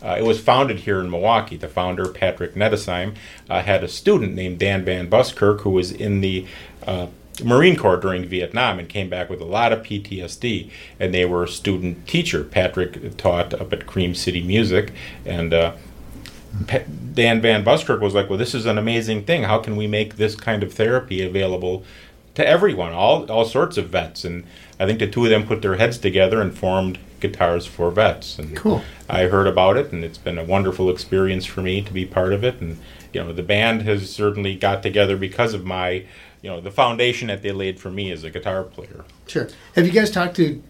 Uh, 0.00 0.14
it 0.16 0.24
was 0.24 0.38
founded 0.40 0.80
here 0.80 1.00
in 1.00 1.10
Milwaukee. 1.10 1.56
The 1.56 1.66
founder, 1.66 2.08
Patrick 2.08 2.54
Nettesheim, 2.54 3.16
uh, 3.50 3.62
had 3.62 3.82
a 3.82 3.88
student 3.88 4.34
named 4.34 4.60
Dan 4.60 4.84
Van 4.84 5.08
Buskirk 5.08 5.62
who 5.62 5.70
was 5.70 5.90
in 5.90 6.20
the 6.20 6.46
uh, 6.86 7.08
Marine 7.42 7.76
Corps 7.76 7.96
during 7.96 8.24
Vietnam 8.24 8.78
and 8.78 8.88
came 8.88 9.08
back 9.08 9.28
with 9.28 9.40
a 9.40 9.44
lot 9.44 9.72
of 9.72 9.82
PTSD. 9.82 10.70
And 11.00 11.12
they 11.12 11.24
were 11.24 11.46
student 11.48 12.06
teacher. 12.06 12.44
Patrick 12.44 13.16
taught 13.16 13.54
up 13.54 13.72
at 13.72 13.86
Cream 13.86 14.14
City 14.14 14.40
Music, 14.40 14.92
and 15.24 15.52
uh, 15.52 15.72
Dan 17.14 17.40
Van 17.40 17.64
Buskirk 17.64 18.00
was 18.00 18.14
like, 18.14 18.28
"Well, 18.28 18.38
this 18.38 18.54
is 18.54 18.66
an 18.66 18.78
amazing 18.78 19.24
thing. 19.24 19.44
How 19.44 19.58
can 19.58 19.76
we 19.76 19.86
make 19.86 20.16
this 20.16 20.34
kind 20.34 20.62
of 20.62 20.72
therapy 20.72 21.22
available 21.22 21.84
to 22.34 22.46
everyone, 22.46 22.92
all 22.92 23.30
all 23.30 23.44
sorts 23.44 23.76
of 23.76 23.88
vets?" 23.88 24.24
And 24.24 24.44
I 24.80 24.86
think 24.86 24.98
the 24.98 25.06
two 25.06 25.24
of 25.24 25.30
them 25.30 25.46
put 25.46 25.62
their 25.62 25.76
heads 25.76 25.98
together 25.98 26.40
and 26.40 26.56
formed 26.56 26.98
Guitars 27.20 27.66
for 27.66 27.90
Vets. 27.90 28.38
And 28.38 28.56
Cool. 28.56 28.82
I 29.08 29.24
heard 29.24 29.46
about 29.46 29.76
it, 29.76 29.92
and 29.92 30.04
it's 30.04 30.18
been 30.18 30.38
a 30.38 30.44
wonderful 30.44 30.88
experience 30.90 31.44
for 31.44 31.60
me 31.62 31.82
to 31.82 31.92
be 31.92 32.04
part 32.04 32.32
of 32.32 32.44
it. 32.44 32.60
And 32.60 32.78
you 33.12 33.20
know, 33.22 33.32
the 33.32 33.42
band 33.42 33.82
has 33.82 34.10
certainly 34.10 34.54
got 34.54 34.82
together 34.82 35.16
because 35.16 35.54
of 35.54 35.64
my, 35.64 36.04
you 36.42 36.50
know, 36.50 36.60
the 36.60 36.70
foundation 36.70 37.28
that 37.28 37.42
they 37.42 37.52
laid 37.52 37.80
for 37.80 37.90
me 37.90 38.12
as 38.12 38.22
a 38.24 38.30
guitar 38.30 38.62
player. 38.62 39.04
Sure. 39.26 39.48
Have 39.74 39.86
you 39.86 39.92
guys 39.92 40.10
talked 40.10 40.36
to 40.36 40.62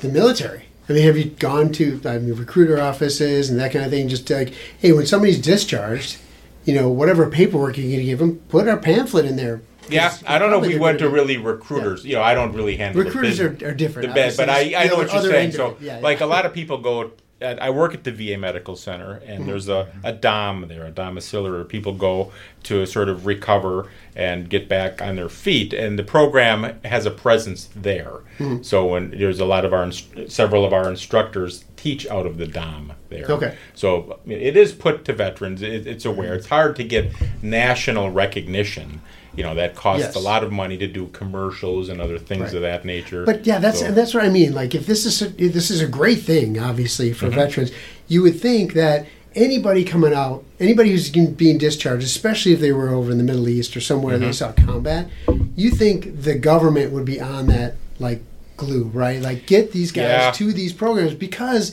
the 0.00 0.08
military? 0.08 0.64
I 0.88 0.92
mean, 0.92 1.02
have 1.04 1.16
you 1.18 1.26
gone 1.26 1.70
to 1.72 2.00
I 2.04 2.18
mean, 2.18 2.34
recruiter 2.34 2.80
offices 2.80 3.50
and 3.50 3.60
that 3.60 3.72
kind 3.72 3.84
of 3.84 3.90
thing? 3.90 4.08
Just 4.08 4.28
like, 4.30 4.54
hey, 4.78 4.92
when 4.92 5.06
somebody's 5.06 5.40
discharged, 5.40 6.18
you 6.64 6.74
know, 6.74 6.88
whatever 6.88 7.28
paperwork 7.30 7.76
you're 7.76 7.86
going 7.86 7.98
to 7.98 8.04
give 8.04 8.18
them, 8.18 8.36
put 8.48 8.68
our 8.68 8.78
pamphlet 8.78 9.24
in 9.24 9.36
there. 9.36 9.62
Yeah, 9.90 10.14
I 10.26 10.38
don't 10.38 10.50
know 10.50 10.62
if 10.62 10.68
we 10.68 10.78
went 10.78 10.98
to 10.98 11.08
really 11.08 11.38
recruiters. 11.38 12.04
You 12.04 12.16
know, 12.16 12.22
I 12.22 12.34
don't 12.34 12.52
really 12.52 12.76
handle 12.76 13.02
the 13.02 13.08
Recruiters 13.08 13.40
are, 13.40 13.48
are 13.66 13.74
different. 13.74 14.08
the 14.08 14.14
bed, 14.14 14.34
but 14.36 14.50
I, 14.50 14.74
I 14.76 14.86
know 14.86 14.96
what 14.96 15.12
you're 15.12 15.22
saying. 15.22 15.52
So, 15.52 15.70
it. 15.70 15.76
Yeah, 15.80 15.98
like 16.00 16.20
a 16.20 16.26
lot 16.26 16.44
of 16.44 16.52
people 16.58 16.78
go. 16.78 17.12
I 17.40 17.70
work 17.70 17.94
at 17.94 18.02
the 18.04 18.10
VA 18.10 18.36
Medical 18.36 18.74
Center, 18.74 19.22
and 19.24 19.38
Mm-hmm. 19.40 19.46
there's 19.46 19.68
a, 19.68 19.86
a 20.02 20.12
dom 20.12 20.66
there, 20.68 20.84
a 20.84 20.90
domiciliary. 20.90 21.58
where 21.58 21.64
People 21.64 21.92
go 21.92 22.32
to 22.64 22.84
sort 22.84 23.08
of 23.08 23.26
recover 23.26 23.88
and 24.16 24.50
get 24.50 24.68
back 24.68 25.00
on 25.00 25.14
their 25.14 25.28
feet, 25.28 25.72
and 25.72 25.96
the 25.98 26.02
program 26.02 26.80
has 26.84 27.06
a 27.06 27.10
presence 27.12 27.68
there. 27.76 28.22
Mm-hmm. 28.38 28.62
So 28.62 28.86
when 28.86 29.10
there's 29.10 29.38
a 29.38 29.44
lot 29.44 29.64
of 29.64 29.72
our 29.72 29.90
several 29.92 30.64
of 30.64 30.72
our 30.72 30.90
instructors 30.90 31.64
teach 31.76 32.06
out 32.08 32.26
of 32.26 32.38
the 32.38 32.46
dom 32.48 32.92
there. 33.08 33.26
Okay. 33.30 33.56
So 33.74 34.18
it 34.26 34.56
is 34.56 34.72
put 34.72 35.04
to 35.04 35.12
veterans. 35.12 35.62
It, 35.62 35.86
it's 35.86 36.04
aware. 36.04 36.34
It's 36.34 36.48
hard 36.48 36.74
to 36.76 36.82
get 36.84 37.12
national 37.40 38.10
recognition. 38.10 39.00
You 39.36 39.44
know 39.44 39.54
that 39.54 39.76
costs 39.76 40.04
Yes. 40.06 40.16
a 40.16 40.18
lot 40.18 40.42
of 40.42 40.50
money 40.50 40.76
to 40.78 40.86
do 40.88 41.06
commercials 41.12 41.88
and 41.88 42.00
other 42.00 42.18
things 42.18 42.42
Right. 42.44 42.54
of 42.54 42.62
that 42.62 42.84
nature. 42.84 43.24
But 43.24 43.46
yeah, 43.46 43.58
that's 43.58 43.80
So- 43.80 43.92
that's 43.92 44.14
what 44.14 44.24
I 44.24 44.28
mean. 44.30 44.52
Like, 44.52 44.74
if 44.74 44.86
this 44.86 45.06
is 45.06 45.22
a, 45.22 45.28
this 45.28 45.70
is 45.70 45.80
a 45.80 45.86
great 45.86 46.20
thing, 46.22 46.58
obviously 46.58 47.10
Mm-hmm. 47.10 47.18
for 47.18 47.28
veterans, 47.30 47.70
you 48.08 48.22
would 48.22 48.40
think 48.40 48.74
that 48.74 49.06
anybody 49.36 49.84
coming 49.84 50.12
out, 50.12 50.42
anybody 50.58 50.90
who's 50.90 51.10
being 51.10 51.58
discharged, 51.58 52.04
especially 52.04 52.52
if 52.52 52.60
they 52.60 52.72
were 52.72 52.88
over 52.88 53.12
in 53.12 53.18
the 53.18 53.24
Middle 53.24 53.48
East 53.48 53.76
or 53.76 53.80
somewhere 53.80 54.18
they 54.18 54.32
saw 54.32 54.50
combat, 54.52 55.08
you 55.54 55.70
think 55.70 56.22
the 56.22 56.34
government 56.34 56.90
would 56.92 57.04
be 57.04 57.20
on 57.20 57.46
that 57.46 57.76
like 58.00 58.22
glue, 58.56 58.90
right? 58.92 59.20
Like 59.22 59.46
get 59.46 59.70
these 59.72 59.92
guys 59.92 60.04
Yeah. 60.04 60.30
to 60.32 60.52
these 60.52 60.72
programs 60.72 61.14
because 61.14 61.72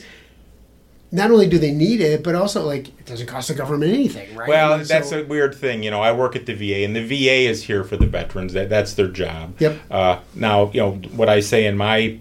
not 1.12 1.30
only 1.30 1.48
do 1.48 1.58
they 1.58 1.70
need 1.70 2.00
it, 2.00 2.24
but 2.24 2.34
also 2.34 2.64
like 2.64 2.88
it 2.88 3.06
doesn't 3.06 3.26
cost 3.26 3.48
the 3.48 3.54
government 3.54 3.92
anything, 3.92 4.34
right? 4.34 4.48
Well, 4.48 4.72
I 4.74 4.78
mean, 4.78 4.86
that's 4.86 5.10
so- 5.10 5.20
a 5.20 5.24
weird 5.24 5.54
thing. 5.54 5.82
You 5.82 5.90
know, 5.90 6.02
I 6.02 6.12
work 6.12 6.36
at 6.36 6.46
the 6.46 6.54
VA, 6.54 6.84
and 6.84 6.96
the 6.96 7.04
VA 7.04 7.48
is 7.48 7.64
here 7.64 7.84
for 7.84 7.96
the 7.96 8.06
veterans. 8.06 8.52
That 8.52 8.68
that's 8.68 8.94
their 8.94 9.08
job. 9.08 9.54
Yep. 9.60 9.78
Uh, 9.90 10.18
now, 10.34 10.70
you 10.72 10.80
know 10.80 10.92
what 11.14 11.28
I 11.28 11.40
say 11.40 11.66
in 11.66 11.76
my 11.76 12.18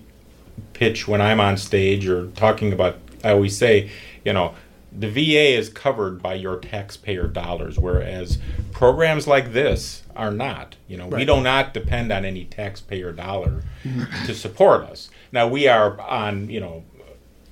pitch 0.74 1.08
when 1.08 1.22
I'm 1.22 1.40
on 1.40 1.58
stage 1.58 2.08
or 2.08 2.28
talking 2.32 2.74
about. 2.74 2.98
I 3.24 3.32
always 3.32 3.58
say, 3.58 3.90
you 4.24 4.34
know, 4.34 4.54
the 4.92 5.10
VA 5.10 5.58
is 5.58 5.70
covered 5.70 6.22
by 6.22 6.36
your 6.36 6.58
taxpayer 6.58 7.28
dollars, 7.28 7.80
whereas 7.80 8.38
programs 8.72 9.26
like 9.26 9.52
this 9.52 10.04
are 10.16 10.32
not. 10.32 10.76
You 10.88 10.98
know, 10.98 11.08
we 11.08 11.26
do 11.26 11.42
not 11.42 11.74
depend 11.74 12.12
on 12.12 12.24
any 12.24 12.46
taxpayer 12.46 13.12
dollar 13.12 13.64
to 14.28 14.36
support 14.36 14.84
us. 14.84 15.10
Now, 15.32 15.48
we 15.48 15.68
are 15.68 16.00
on. 16.00 16.50
You 16.52 16.60
know 16.60 16.84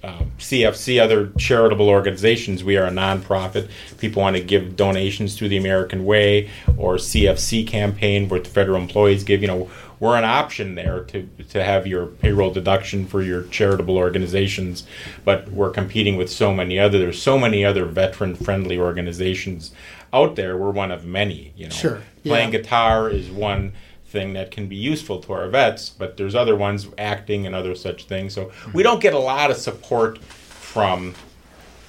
um, 0.04 0.32
CFC, 0.38 1.02
other 1.02 1.32
charitable 1.38 1.88
organizations. 1.88 2.64
We 2.64 2.76
are 2.76 2.86
a 2.86 2.92
nonprofit. 2.92 3.70
People 4.00 4.22
want 4.22 4.36
to 4.36 4.44
give 4.44 4.76
donations 4.76 5.38
through 5.38 5.48
the 5.50 5.58
American 5.58 6.04
Way 6.04 6.50
or 6.78 6.96
CFC 6.96 7.66
campaign, 7.66 8.28
where 8.28 8.42
the 8.42 8.50
federal 8.50 8.82
employees 8.82 9.24
give. 9.24 9.42
You 9.42 9.48
know, 9.48 9.72
we're 10.00 10.18
an 10.18 10.26
option 10.26 10.76
there 10.76 11.06
to 11.06 11.28
to 11.50 11.64
have 11.64 11.88
your 11.88 12.08
payroll 12.08 12.52
deduction 12.52 13.08
for 13.08 13.22
your 13.22 13.44
charitable 13.44 13.98
organizations. 13.98 14.86
But 15.24 15.50
we're 15.50 15.72
competing 15.72 16.18
with 16.18 16.30
so 16.30 16.54
many 16.54 16.78
other. 16.78 17.00
There's 17.00 17.22
so 17.22 17.40
many 17.40 17.64
other 17.64 17.86
veteran 17.86 18.36
friendly 18.36 18.78
organizations 18.78 19.72
out 20.12 20.36
there. 20.36 20.58
We're 20.58 20.72
one 20.72 20.92
of 20.92 21.06
many. 21.06 21.54
You 21.56 21.68
know, 21.68 21.74
Sure, 21.74 22.02
playing 22.26 22.52
yeah. 22.52 22.60
guitar 22.60 23.10
is 23.10 23.32
one 23.32 23.72
thing 24.14 24.32
that 24.34 24.52
can 24.52 24.68
be 24.68 24.78
useful 24.78 25.20
to 25.20 25.34
our 25.34 25.50
vets, 25.50 25.90
but 25.90 26.16
there's 26.16 26.36
other 26.36 26.56
ones, 26.56 26.88
acting 26.98 27.46
and 27.46 27.54
other 27.54 27.76
such 27.76 28.06
things. 28.06 28.34
So 28.34 28.52
we 28.74 28.84
don't 28.84 29.02
get 29.02 29.14
a 29.14 29.20
lot 29.20 29.52
of 29.52 29.58
support 29.58 30.20
from, 30.20 31.16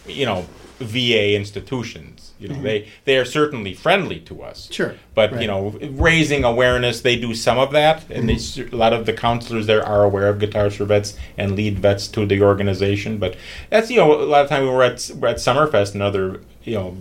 you 0.06 0.26
know, 0.26 0.46
VA 0.80 1.36
institutions. 1.36 2.32
You 2.40 2.48
know, 2.48 2.54
mm-hmm. 2.54 2.64
they 2.64 2.88
they 3.04 3.16
are 3.16 3.24
certainly 3.24 3.74
friendly 3.74 4.18
to 4.20 4.42
us. 4.42 4.68
Sure, 4.72 4.96
But 5.14 5.32
right. 5.32 5.42
you 5.42 5.46
know, 5.46 5.78
raising 5.92 6.42
awareness, 6.42 7.00
they 7.02 7.16
do 7.16 7.32
some 7.34 7.58
of 7.58 7.70
that, 7.72 8.10
and 8.10 8.28
they, 8.28 8.34
mm-hmm. 8.34 8.66
s- 8.66 8.72
a 8.72 8.76
lot 8.76 8.92
of 8.92 9.06
the 9.06 9.12
counselors 9.12 9.66
there 9.66 9.86
are 9.86 10.02
aware 10.02 10.28
of 10.28 10.40
Guitars 10.40 10.74
for 10.74 10.84
Vets 10.84 11.16
and 11.38 11.54
lead 11.54 11.78
vets 11.78 12.08
to 12.08 12.26
the 12.26 12.42
organization. 12.42 13.18
But 13.18 13.36
that's 13.70 13.88
you 13.90 13.98
know, 13.98 14.20
a 14.20 14.24
lot 14.24 14.42
of 14.42 14.48
time 14.48 14.66
we're 14.66 14.82
at 14.82 15.10
we're 15.16 15.28
at 15.28 15.36
Summerfest 15.36 15.94
and 15.94 16.02
other 16.02 16.40
you 16.64 16.74
know 16.74 16.96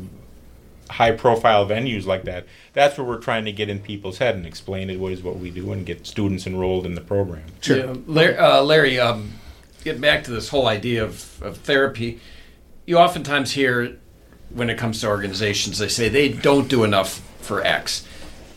high 0.93 1.11
profile 1.11 1.67
venues 1.67 2.05
like 2.05 2.23
that, 2.23 2.45
that's 2.73 2.97
where 2.97 3.05
we're 3.05 3.19
trying 3.19 3.45
to 3.45 3.51
get 3.51 3.69
in 3.69 3.79
people's 3.79 4.19
head 4.19 4.35
and 4.35 4.45
explain 4.45 4.89
it 4.89 4.99
what 4.99 5.11
is 5.11 5.23
what 5.23 5.37
we 5.37 5.49
do 5.49 5.71
and 5.71 5.85
get 5.85 6.05
students 6.05 6.45
enrolled 6.45 6.85
in 6.85 6.95
the 6.95 7.01
program. 7.01 7.43
Sure. 7.61 7.77
Yeah, 7.77 7.95
Larry, 8.05 8.37
uh, 8.37 8.61
Larry 8.63 8.99
um, 8.99 9.31
getting 9.83 10.01
back 10.01 10.23
to 10.25 10.31
this 10.31 10.49
whole 10.49 10.67
idea 10.67 11.03
of, 11.03 11.41
of 11.41 11.57
therapy, 11.57 12.19
you 12.85 12.97
oftentimes 12.97 13.51
hear 13.51 13.97
when 14.49 14.69
it 14.69 14.77
comes 14.77 15.01
to 15.01 15.07
organizations, 15.07 15.79
they 15.79 15.87
say 15.87 16.09
they 16.09 16.29
don't 16.29 16.67
do 16.67 16.83
enough 16.83 17.21
for 17.39 17.63
X. 17.65 18.07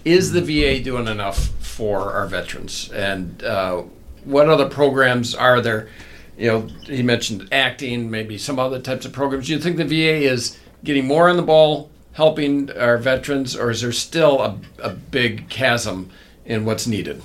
Is 0.04 0.32
the 0.32 0.40
VA 0.40 0.82
doing 0.82 1.08
enough 1.08 1.48
for 1.64 2.12
our 2.12 2.26
veterans? 2.26 2.90
And 2.92 3.42
uh, 3.42 3.82
what 4.24 4.48
other 4.48 4.68
programs 4.68 5.34
are 5.34 5.60
there? 5.60 5.88
You 6.36 6.48
know, 6.48 6.60
he 6.84 7.02
mentioned 7.02 7.48
acting, 7.50 8.10
maybe 8.10 8.36
some 8.36 8.58
other 8.58 8.78
types 8.78 9.06
of 9.06 9.12
programs. 9.12 9.46
Do 9.46 9.54
you 9.54 9.58
think 9.58 9.78
the 9.78 9.84
VA 9.84 10.30
is 10.30 10.58
getting 10.84 11.06
more 11.06 11.30
on 11.30 11.36
the 11.36 11.42
ball, 11.42 11.90
helping 12.16 12.70
our 12.72 12.96
veterans, 12.96 13.54
or 13.54 13.70
is 13.70 13.82
there 13.82 13.92
still 13.92 14.40
a, 14.40 14.58
a 14.78 14.90
big 14.90 15.48
chasm 15.50 16.10
in 16.46 16.64
what's 16.64 16.86
needed? 16.86 17.22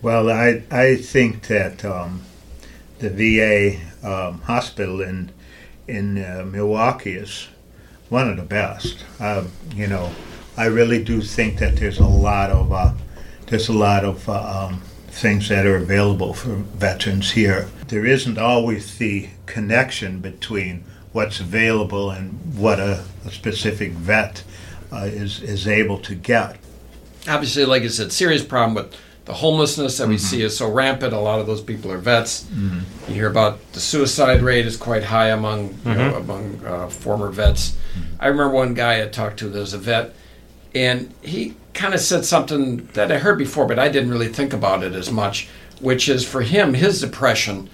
Well, 0.00 0.30
I 0.30 0.62
I 0.70 0.96
think 0.96 1.46
that 1.48 1.84
um, 1.84 2.22
the 2.98 3.10
VA 3.10 3.78
um, 4.06 4.40
hospital 4.40 5.02
in 5.02 5.30
in 5.86 6.24
uh, 6.24 6.44
Milwaukee 6.44 7.16
is 7.16 7.48
one 8.08 8.30
of 8.30 8.36
the 8.36 8.42
best. 8.42 9.04
Uh, 9.20 9.44
you 9.74 9.86
know, 9.86 10.10
I 10.56 10.66
really 10.66 11.04
do 11.04 11.20
think 11.20 11.58
that 11.58 11.76
there's 11.76 11.98
a 11.98 12.06
lot 12.06 12.50
of 12.50 12.72
uh, 12.72 12.92
there's 13.46 13.68
a 13.68 13.74
lot 13.74 14.04
of 14.04 14.26
uh, 14.28 14.68
um, 14.68 14.80
things 15.08 15.50
that 15.50 15.66
are 15.66 15.76
available 15.76 16.32
for 16.32 16.54
veterans 16.78 17.32
here. 17.32 17.68
There 17.88 18.06
isn't 18.06 18.38
always 18.38 18.96
the 18.96 19.28
connection 19.44 20.20
between 20.20 20.84
what's 21.12 21.40
available 21.40 22.10
and 22.10 22.32
what 22.56 22.78
a, 22.80 23.04
a 23.26 23.30
specific 23.30 23.92
vet 23.92 24.42
uh, 24.92 25.04
is 25.04 25.42
is 25.42 25.66
able 25.68 25.98
to 25.98 26.14
get. 26.14 26.56
obviously, 27.28 27.64
like 27.64 27.82
I 27.82 27.88
said, 27.88 28.12
serious 28.12 28.44
problem 28.44 28.74
with 28.74 28.94
the 29.24 29.32
homelessness 29.34 29.98
that 29.98 30.08
we 30.08 30.18
see 30.18 30.42
is 30.42 30.56
so 30.56 30.68
rampant. 30.70 31.12
A 31.12 31.18
lot 31.18 31.38
of 31.38 31.46
those 31.46 31.60
people 31.62 31.92
are 31.92 31.98
vets. 31.98 32.44
You 33.08 33.14
hear 33.14 33.28
about 33.30 33.60
the 33.72 33.78
suicide 33.80 34.42
rate 34.42 34.66
is 34.66 34.76
quite 34.76 35.04
high 35.04 35.28
among 35.28 35.68
you 35.86 35.94
know, 35.94 36.16
among 36.16 36.60
uh, 36.66 36.88
former 36.88 37.30
vets. 37.30 37.76
I 38.18 38.26
remember 38.26 38.52
one 38.54 38.74
guy 38.74 39.00
I 39.02 39.06
talked 39.06 39.38
to 39.38 39.48
that 39.48 39.58
was 39.58 39.74
a 39.74 39.78
vet, 39.78 40.14
and 40.74 41.14
he 41.22 41.54
kind 41.72 41.94
of 41.94 42.00
said 42.00 42.24
something 42.24 42.86
that 42.94 43.12
I 43.12 43.18
heard 43.18 43.38
before, 43.38 43.64
but 43.66 43.78
I 43.78 43.88
didn't 43.88 44.10
really 44.10 44.28
think 44.28 44.52
about 44.52 44.82
it 44.82 44.92
as 44.94 45.10
much. 45.10 45.48
Which 45.80 46.08
is 46.08 46.26
for 46.26 46.42
him, 46.42 46.74
his 46.74 47.00
depression 47.00 47.70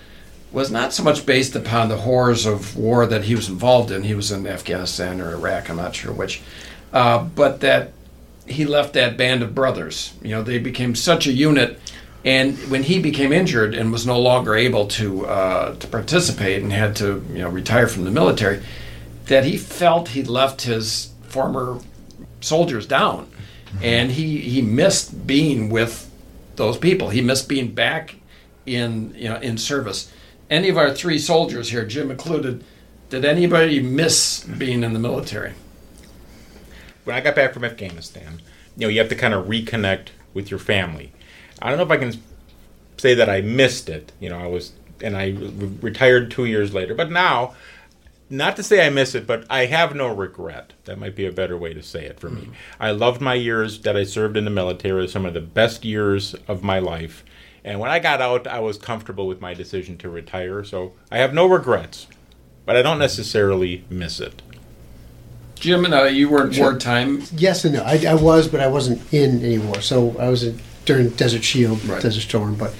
was 0.50 0.70
not 0.70 0.92
so 0.92 1.02
much 1.02 1.26
based 1.26 1.54
upon 1.54 1.88
the 1.88 1.98
horrors 1.98 2.46
of 2.46 2.76
war 2.76 3.06
that 3.06 3.24
he 3.24 3.34
was 3.34 3.48
involved 3.48 3.90
in. 3.90 4.02
He 4.02 4.14
was 4.14 4.32
in 4.32 4.46
Afghanistan 4.46 5.20
or 5.20 5.32
Iraq, 5.32 5.68
I'm 5.68 5.76
not 5.76 5.94
sure 5.94 6.12
which, 6.12 6.42
uh, 6.92 7.24
but 7.24 7.60
that 7.60 7.92
he 8.46 8.64
left 8.64 8.94
that 8.94 9.16
band 9.16 9.42
of 9.42 9.54
brothers. 9.54 10.14
You 10.22 10.30
know, 10.30 10.42
they 10.42 10.58
became 10.58 10.94
such 10.94 11.26
a 11.26 11.32
unit. 11.32 11.78
And 12.24 12.56
when 12.70 12.82
he 12.82 12.98
became 12.98 13.32
injured 13.32 13.74
and 13.74 13.92
was 13.92 14.06
no 14.06 14.18
longer 14.18 14.54
able 14.54 14.86
to 14.88 15.26
uh, 15.26 15.74
to 15.76 15.86
participate 15.86 16.62
and 16.62 16.72
had 16.72 16.96
to 16.96 17.24
you 17.30 17.38
know 17.38 17.48
retire 17.48 17.86
from 17.86 18.04
the 18.04 18.10
military, 18.10 18.62
that 19.26 19.44
he 19.44 19.56
felt 19.56 20.08
he 20.08 20.24
left 20.24 20.62
his 20.62 21.12
former 21.22 21.78
soldiers 22.40 22.86
down, 22.86 23.30
and 23.82 24.10
he 24.10 24.38
he 24.38 24.62
missed 24.62 25.26
being 25.26 25.70
with 25.70 26.10
those 26.56 26.76
people. 26.76 27.10
He 27.10 27.20
missed 27.20 27.48
being 27.48 27.72
back 27.72 28.16
in 28.66 29.14
you 29.16 29.28
know 29.28 29.36
in 29.36 29.56
service. 29.56 30.12
Any 30.50 30.68
of 30.68 30.78
our 30.78 30.94
three 30.94 31.18
soldiers 31.18 31.70
here, 31.70 31.84
Jim 31.84 32.10
included, 32.10 32.64
did 33.10 33.24
anybody 33.24 33.80
miss 33.80 34.44
being 34.44 34.82
in 34.82 34.92
the 34.92 34.98
military? 34.98 35.54
when 37.08 37.16
I 37.16 37.20
got 37.22 37.34
back 37.34 37.54
from 37.54 37.64
Afghanistan, 37.64 38.42
you 38.76 38.86
know, 38.86 38.90
you 38.90 38.98
have 38.98 39.08
to 39.08 39.14
kind 39.14 39.32
of 39.32 39.46
reconnect 39.46 40.08
with 40.34 40.50
your 40.50 40.60
family. 40.60 41.10
I 41.62 41.70
don't 41.70 41.78
know 41.78 41.84
if 41.84 41.90
I 41.90 41.96
can 41.96 42.22
say 42.98 43.14
that 43.14 43.30
I 43.30 43.40
missed 43.40 43.88
it. 43.88 44.12
You 44.20 44.28
know, 44.28 44.38
I 44.38 44.46
was, 44.46 44.72
and 45.00 45.16
I 45.16 45.28
re- 45.28 45.70
retired 45.80 46.30
two 46.30 46.44
years 46.44 46.74
later. 46.74 46.94
But 46.94 47.10
now, 47.10 47.54
not 48.28 48.56
to 48.56 48.62
say 48.62 48.86
I 48.86 48.90
miss 48.90 49.14
it, 49.14 49.26
but 49.26 49.46
I 49.48 49.64
have 49.64 49.94
no 49.94 50.14
regret. 50.14 50.74
That 50.84 50.98
might 50.98 51.16
be 51.16 51.24
a 51.24 51.32
better 51.32 51.56
way 51.56 51.72
to 51.72 51.82
say 51.82 52.04
it 52.04 52.20
for 52.20 52.28
me. 52.28 52.42
Mm-hmm. 52.42 52.52
I 52.78 52.90
loved 52.90 53.22
my 53.22 53.32
years 53.32 53.80
that 53.80 53.96
I 53.96 54.04
served 54.04 54.36
in 54.36 54.44
the 54.44 54.50
military, 54.50 55.08
some 55.08 55.24
of 55.24 55.32
the 55.32 55.40
best 55.40 55.86
years 55.86 56.34
of 56.46 56.62
my 56.62 56.78
life. 56.78 57.24
And 57.68 57.78
when 57.80 57.90
I 57.90 57.98
got 57.98 58.22
out, 58.22 58.46
I 58.46 58.60
was 58.60 58.78
comfortable 58.78 59.26
with 59.26 59.42
my 59.42 59.52
decision 59.52 59.98
to 59.98 60.08
retire. 60.08 60.64
So 60.64 60.94
I 61.12 61.18
have 61.18 61.34
no 61.34 61.44
regrets, 61.46 62.06
but 62.64 62.76
I 62.76 62.82
don't 62.82 62.98
necessarily 62.98 63.84
miss 63.90 64.20
it. 64.20 64.40
Jim, 65.56 65.84
uh, 65.92 66.04
you 66.04 66.30
were 66.30 66.46
in 66.46 66.52
Sure. 66.52 66.70
wartime. 66.70 67.24
Yes 67.36 67.66
and 67.66 67.74
no. 67.74 67.82
I, 67.82 68.02
I 68.08 68.14
was, 68.14 68.48
but 68.48 68.60
I 68.60 68.68
wasn't 68.68 69.02
in 69.12 69.44
anymore. 69.44 69.82
So 69.82 70.16
I 70.18 70.30
was 70.30 70.44
in, 70.44 70.58
during 70.86 71.10
Desert 71.10 71.44
Shield, 71.44 71.84
Right. 71.84 72.00
Desert 72.00 72.22
Storm. 72.22 72.54
But 72.54 72.74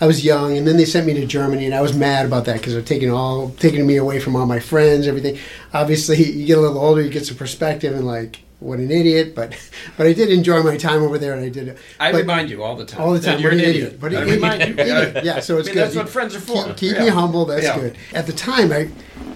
I 0.00 0.06
was 0.08 0.24
young, 0.24 0.58
and 0.58 0.66
then 0.66 0.78
they 0.78 0.84
sent 0.84 1.06
me 1.06 1.14
to 1.14 1.26
Germany, 1.26 1.66
and 1.66 1.74
I 1.74 1.80
was 1.80 1.94
mad 1.94 2.26
about 2.26 2.44
that 2.46 2.54
because 2.56 2.72
they're 2.72 2.82
taking 2.82 3.12
all 3.12 3.50
taking 3.60 3.86
me 3.86 3.98
away 3.98 4.18
from 4.18 4.34
all 4.34 4.46
my 4.46 4.58
friends, 4.58 5.06
everything. 5.06 5.38
Obviously, 5.72 6.16
you 6.32 6.44
get 6.44 6.58
a 6.58 6.60
little 6.60 6.78
older, 6.78 7.02
you 7.02 7.10
get 7.10 7.24
some 7.24 7.36
perspective, 7.36 7.94
and 7.94 8.04
like, 8.04 8.40
what 8.64 8.78
an 8.78 8.90
idiot. 8.90 9.34
But 9.34 9.56
but 9.96 10.06
I 10.06 10.12
did 10.12 10.30
enjoy 10.30 10.62
my 10.62 10.76
time 10.76 11.02
over 11.02 11.18
there, 11.18 11.32
and 11.34 11.44
I 11.44 11.48
did. 11.48 11.68
it. 11.68 11.78
I 12.00 12.10
remind 12.10 12.50
you 12.50 12.62
all 12.62 12.76
the 12.76 12.84
time. 12.84 13.00
all 13.02 13.12
the 13.12 13.20
time. 13.20 13.38
You're 13.40 13.52
an 13.52 13.60
an 13.60 13.64
idiot. 13.66 14.00
But 14.00 14.14
I 14.14 14.22
idiot, 14.22 14.34
remind 14.36 14.60
you. 14.62 14.74
idiot. 14.84 15.24
Yeah, 15.24 15.40
so 15.40 15.58
it's 15.58 15.68
I 15.68 15.70
mean, 15.70 15.74
good. 15.74 15.84
that's 15.84 15.96
what 15.96 16.08
friends 16.08 16.34
are 16.34 16.40
for. 16.40 16.64
Keep, 16.64 16.76
keep 16.76 16.92
Yeah. 16.96 17.04
me 17.04 17.08
humble. 17.08 17.44
That's 17.44 17.64
Yeah. 17.64 17.78
good. 17.78 17.96
At 18.12 18.26
the 18.26 18.32
time, 18.32 18.72
I, 18.72 18.88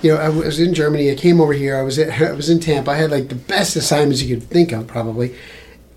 you 0.02 0.12
know, 0.14 0.16
I 0.16 0.28
was 0.28 0.58
in 0.58 0.74
Germany. 0.74 1.10
I 1.10 1.14
came 1.14 1.40
over 1.40 1.52
here. 1.52 1.76
I 1.76 1.82
was 1.82 1.98
at, 1.98 2.20
I 2.28 2.32
was 2.32 2.48
in 2.48 2.60
Tampa. 2.60 2.90
I 2.90 2.96
had 2.96 3.10
like 3.10 3.28
the 3.28 3.34
best 3.34 3.76
assignments 3.76 4.22
you 4.22 4.36
could 4.36 4.48
think 4.48 4.72
of, 4.72 4.86
probably. 4.86 5.34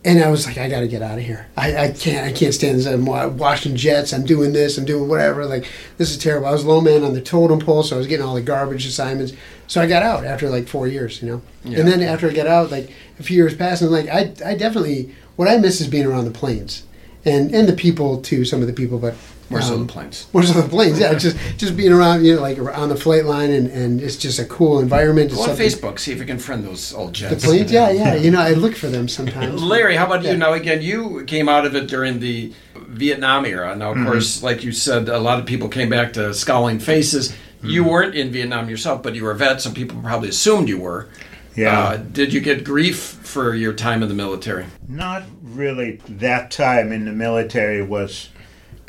And 0.03 0.19
I 0.23 0.31
was 0.31 0.47
like, 0.47 0.57
I 0.57 0.67
got 0.67 0.79
to 0.79 0.87
get 0.87 1.03
out 1.03 1.19
of 1.19 1.23
here. 1.23 1.47
I, 1.55 1.77
I 1.77 1.91
can't. 1.91 2.25
I 2.25 2.31
can't 2.31 2.53
stand 2.55 2.79
this. 2.79 2.87
I'm 2.87 3.05
wa- 3.05 3.27
washing 3.27 3.75
jets. 3.75 4.13
I'm 4.13 4.25
doing 4.25 4.51
this. 4.51 4.77
I'm 4.79 4.85
doing 4.85 5.07
whatever. 5.07 5.45
Like 5.45 5.69
this 5.97 6.09
is 6.09 6.17
terrible. 6.17 6.47
I 6.47 6.51
was 6.51 6.65
low 6.65 6.81
man 6.81 7.03
on 7.03 7.13
the 7.13 7.21
totem 7.21 7.59
pole, 7.59 7.83
so 7.83 7.95
I 7.95 7.99
was 7.99 8.07
getting 8.07 8.25
all 8.25 8.33
the 8.33 8.41
garbage 8.41 8.87
assignments. 8.87 9.33
So 9.67 9.79
I 9.79 9.87
got 9.87 10.01
out 10.01 10.25
after 10.25 10.49
like 10.49 10.67
four 10.67 10.87
years, 10.87 11.21
you 11.21 11.29
know. 11.29 11.41
Yeah. 11.63 11.79
And 11.79 11.87
then 11.87 12.01
after 12.01 12.27
I 12.27 12.33
got 12.33 12.47
out, 12.47 12.71
like 12.71 12.91
a 13.19 13.23
few 13.23 13.37
years 13.37 13.55
passed, 13.55 13.83
and 13.83 13.91
like 13.91 14.07
I, 14.09 14.33
I 14.43 14.55
definitely 14.55 15.13
what 15.35 15.47
I 15.47 15.57
miss 15.57 15.79
is 15.79 15.87
being 15.87 16.07
around 16.07 16.25
the 16.25 16.31
planes, 16.31 16.83
and 17.23 17.53
and 17.53 17.69
the 17.69 17.73
people 17.73 18.21
too. 18.21 18.43
Some 18.43 18.61
of 18.61 18.67
the 18.67 18.73
people, 18.73 18.97
but 18.97 19.13
More 19.51 19.61
so 19.61 19.73
Um, 19.75 19.85
the 19.85 19.93
planes. 19.93 20.27
Most 20.33 20.49
of 20.49 20.55
the 20.55 20.67
planes, 20.69 20.99
yeah, 20.99 21.13
just 21.13 21.37
just 21.57 21.75
being 21.77 21.91
around, 21.91 22.25
you 22.25 22.35
know, 22.35 22.41
like 22.41 22.57
on 22.59 22.89
the 22.89 22.95
flight 22.95 23.25
line, 23.25 23.51
and, 23.51 23.67
and 23.69 24.01
it's 24.01 24.15
just 24.15 24.39
a 24.39 24.45
cool 24.45 24.79
environment. 24.79 25.31
It's 25.31 25.35
Go 25.45 25.51
on 25.51 25.57
Facebook, 25.57 25.99
see 25.99 26.11
if 26.11 26.19
you 26.19 26.25
can 26.25 26.39
friend 26.39 26.63
those 26.63 26.93
old 26.93 27.13
jets. 27.13 27.41
The 27.43 27.47
planes, 27.47 27.71
yeah, 27.71 27.89
yeah. 27.91 28.15
You 28.23 28.31
know, 28.31 28.41
I 28.41 28.53
look 28.53 28.75
for 28.75 28.87
them 28.87 29.07
sometimes. 29.07 29.61
Larry, 29.73 29.95
how 29.95 30.05
about 30.05 30.23
Yeah. 30.23 30.31
you? 30.31 30.37
Now, 30.37 30.53
again, 30.53 30.81
you 30.81 31.23
came 31.25 31.47
out 31.49 31.65
of 31.65 31.75
it 31.75 31.87
during 31.87 32.19
the 32.19 32.53
Vietnam 32.87 33.45
era. 33.45 33.75
Now, 33.75 33.91
of 33.91 33.97
Mm-hmm. 33.97 34.05
course, 34.07 34.41
like 34.43 34.63
you 34.63 34.71
said, 34.71 35.09
a 35.09 35.19
lot 35.19 35.39
of 35.39 35.45
people 35.45 35.67
came 35.69 35.89
back 35.89 36.13
to 36.13 36.33
scowling 36.33 36.79
faces. 36.79 37.33
You 37.63 37.81
Mm-hmm. 37.81 37.89
weren't 37.91 38.15
in 38.15 38.31
Vietnam 38.31 38.69
yourself, 38.69 39.03
but 39.03 39.15
you 39.15 39.23
were 39.23 39.31
a 39.31 39.35
vet, 39.35 39.61
Some 39.61 39.73
people 39.73 40.01
probably 40.01 40.29
assumed 40.29 40.67
you 40.69 40.79
were. 40.79 41.09
Yeah. 41.55 41.77
Uh, 41.79 41.97
did 41.97 42.31
you 42.33 42.39
get 42.39 42.63
grief 42.63 42.97
for 42.97 43.53
your 43.53 43.73
time 43.73 44.01
in 44.01 44.07
the 44.09 44.15
military? 44.15 44.65
Not 44.87 45.23
really. 45.43 45.99
That 46.07 46.49
time 46.49 46.91
in 46.93 47.03
the 47.05 47.11
military 47.11 47.83
was 47.83 48.29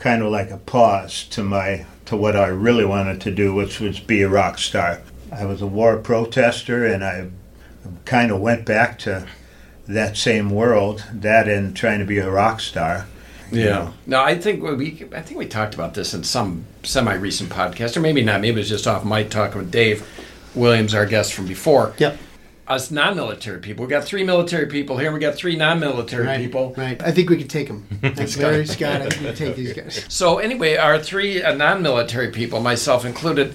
kind 0.03 0.21
of 0.21 0.33
like 0.33 0.51
a 0.51 0.59
pause 0.59 1.23
to 1.31 1.45
my 1.45 1.87
to 2.07 2.17
what 2.17 2.35
I 2.35 2.49
really 2.49 2.85
wanted 2.85 3.21
to 3.21 3.31
do, 3.31 3.55
which 3.55 3.79
was 3.79 4.01
be 4.01 4.23
a 4.23 4.29
rock 4.29 4.59
star. 4.59 5.01
I 5.31 5.45
was 5.45 5.63
a 5.63 5.67
war 5.67 5.97
protester, 5.97 6.85
and 6.85 7.05
I 7.05 7.29
kind 8.05 8.33
of 8.33 8.41
went 8.41 8.67
back 8.67 8.99
to 9.01 9.29
that 9.87 10.17
same 10.17 10.51
world. 10.51 11.05
That 11.13 11.49
and 11.49 11.77
trying 11.77 12.01
to 12.01 12.05
be 12.05 12.19
a 12.19 12.29
rock 12.29 12.59
star. 12.61 13.07
you 13.53 13.65
know. 13.65 13.95
No, 14.05 14.21
I 14.21 14.37
think 14.37 14.65
we 14.65 15.07
I 15.15 15.23
think 15.23 15.39
we 15.39 15.47
talked 15.47 15.75
about 15.75 15.95
this 15.95 16.13
in 16.15 16.25
some 16.25 16.65
semi 16.83 17.15
recent 17.15 17.51
podcast, 17.51 17.97
or 17.97 18.01
maybe 18.01 18.25
not. 18.25 18.41
Maybe 18.41 18.57
it 18.57 18.63
was 18.63 18.69
just 18.69 18.89
off 18.89 19.05
mic 19.05 19.31
talking 19.31 19.59
with 19.59 19.71
Dave 19.71 20.05
Williams, 20.57 20.95
our 20.95 21.07
guest 21.07 21.33
from 21.33 21.47
before. 21.47 21.95
Yep. 21.99 22.19
Us 22.73 22.91
non-military 22.91 23.61
people. 23.61 23.85
We 23.85 23.91
got 23.91 24.03
three 24.05 24.25
military 24.25 24.65
people 24.67 24.97
here. 24.97 25.13
We 25.13 25.21
got 25.21 25.35
three 25.35 25.57
non-military 25.57 26.25
Right, 26.27 26.41
people. 26.41 26.73
right. 26.79 27.03
I 27.03 27.13
think 27.13 27.29
we 27.29 27.37
could 27.37 27.51
take 27.51 27.67
them. 27.69 27.87
Like 28.03 28.17
Larry 28.39 28.65
Scott, 28.67 29.03
I 29.03 29.11
think 29.11 29.21
we 29.21 29.27
could 29.27 29.37
take 29.37 29.57
these 29.57 29.75
guys. 29.75 30.07
So 30.09 30.39
anyway, 30.39 30.77
our 30.77 30.99
three 30.99 31.43
uh, 31.43 31.55
non-military 31.55 32.31
people, 32.31 32.61
myself 32.61 33.05
included, 33.05 33.55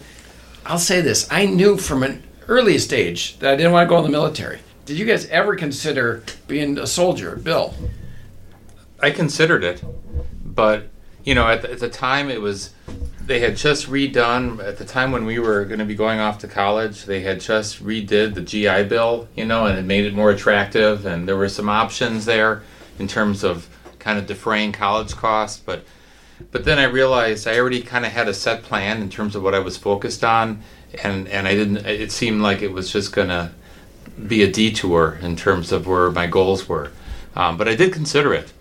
I'll 0.68 0.78
say 0.78 1.02
this: 1.02 1.28
I 1.32 1.48
knew 1.48 1.78
from 1.78 2.04
an 2.04 2.22
earliest 2.48 2.94
age 2.94 3.40
that 3.40 3.52
I 3.54 3.56
didn't 3.56 3.72
want 3.72 3.88
to 3.88 3.90
go 3.90 3.98
in 3.98 4.04
the 4.04 4.12
military. 4.12 4.60
Did 4.86 5.00
you 5.00 5.06
guys 5.08 5.26
ever 5.30 5.56
consider 5.56 6.22
being 6.48 6.78
a 6.78 6.86
soldier, 6.86 7.38
Bill? 7.38 7.74
I 9.02 9.10
considered 9.10 9.64
it, 9.64 9.84
but 10.46 10.90
you 11.24 11.34
know, 11.34 11.48
at 11.48 11.64
the, 11.64 11.72
at 11.72 11.80
the 11.80 11.90
time 11.90 12.30
it 12.30 12.40
was 12.40 12.70
they 13.28 13.40
had 13.42 13.58
just 13.58 13.90
redone 13.90 14.66
at 14.66 14.78
the 14.78 14.86
time 14.86 15.12
when 15.12 15.26
we 15.26 15.38
were 15.38 15.66
going 15.66 15.80
to 15.80 15.86
be 15.86 15.96
going 15.96 16.20
off 16.20 16.40
to 16.40 16.48
college. 16.48 17.04
They 17.06 17.22
had 17.22 17.42
just 17.42 17.84
redid 17.84 18.36
the 18.36 18.42
GI 18.42 18.86
Bill, 18.86 19.28
you 19.36 19.46
know, 19.46 19.66
and 19.66 19.78
it 19.78 19.84
made 19.84 20.06
it 20.06 20.14
more 20.14 20.32
attractive, 20.32 21.06
and 21.06 21.28
there 21.28 21.36
were 21.36 21.50
some 21.50 21.68
options 21.68 22.26
there 22.26 22.64
in 22.98 23.08
terms 23.08 23.44
of 23.44 23.68
kind 24.00 24.18
of 24.18 24.26
defraying 24.26 24.72
college 24.72 25.16
costs, 25.16 25.62
but. 25.64 25.84
But 26.52 26.66
then 26.66 26.78
I 26.78 26.84
realized 26.84 27.48
I 27.48 27.58
already 27.58 27.82
kind 27.82 28.06
of 28.06 28.12
had 28.12 28.28
a 28.28 28.34
set 28.34 28.62
plan 28.62 29.02
in 29.02 29.10
terms 29.10 29.36
of 29.36 29.42
what 29.42 29.56
I 29.56 29.60
was 29.60 29.76
focused 29.76 30.24
on, 30.24 30.62
and, 31.04 31.28
and 31.30 31.48
I 31.48 31.56
didn't. 31.56 31.78
It 31.78 32.12
seemed 32.12 32.44
like 32.44 32.62
it 32.62 32.72
was 32.72 32.92
just 32.92 33.12
gonna 33.12 33.56
be 34.28 34.44
a 34.44 34.52
detour 34.52 35.18
in 35.20 35.36
terms 35.36 35.72
of 35.72 35.88
where 35.88 36.12
my 36.12 36.28
goals 36.28 36.70
were. 36.70 36.92
Um, 37.36 37.58
but 37.58 37.68
I 37.68 37.76
did 37.76 37.92
consider 37.92 38.36
it. 38.36 38.54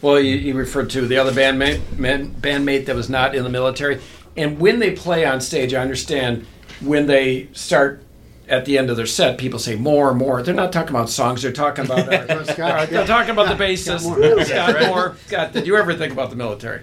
Well, 0.00 0.20
you, 0.20 0.36
you 0.36 0.54
referred 0.54 0.90
to 0.90 1.06
the 1.06 1.18
other 1.18 1.32
bandmate, 1.32 1.98
man, 1.98 2.30
bandmate 2.30 2.86
that 2.86 2.94
was 2.94 3.10
not 3.10 3.34
in 3.34 3.42
the 3.42 3.50
military, 3.50 4.00
and 4.36 4.60
when 4.60 4.78
they 4.78 4.92
play 4.92 5.24
on 5.24 5.40
stage, 5.40 5.74
I 5.74 5.82
understand 5.82 6.46
when 6.80 7.06
they 7.06 7.48
start 7.52 8.04
at 8.48 8.64
the 8.64 8.78
end 8.78 8.90
of 8.90 8.96
their 8.96 9.06
set, 9.06 9.36
people 9.36 9.58
say 9.58 9.74
more, 9.74 10.14
more. 10.14 10.42
They're 10.42 10.54
not 10.54 10.72
talking 10.72 10.90
about 10.90 11.10
songs; 11.10 11.42
they're 11.42 11.52
talking 11.52 11.84
about. 11.84 12.08
Our, 12.30 12.44
Scott, 12.44 12.90
they're 12.90 13.06
talking 13.06 13.30
about 13.30 13.58
the 13.58 13.76
Scott 13.76 14.00
bassist, 14.00 14.04
Moore. 14.04 14.44
Scott 14.44 14.86
Moore. 14.86 15.16
Scott, 15.26 15.52
did 15.52 15.66
you 15.66 15.76
ever 15.76 15.94
think 15.94 16.12
about 16.12 16.30
the 16.30 16.36
military? 16.36 16.82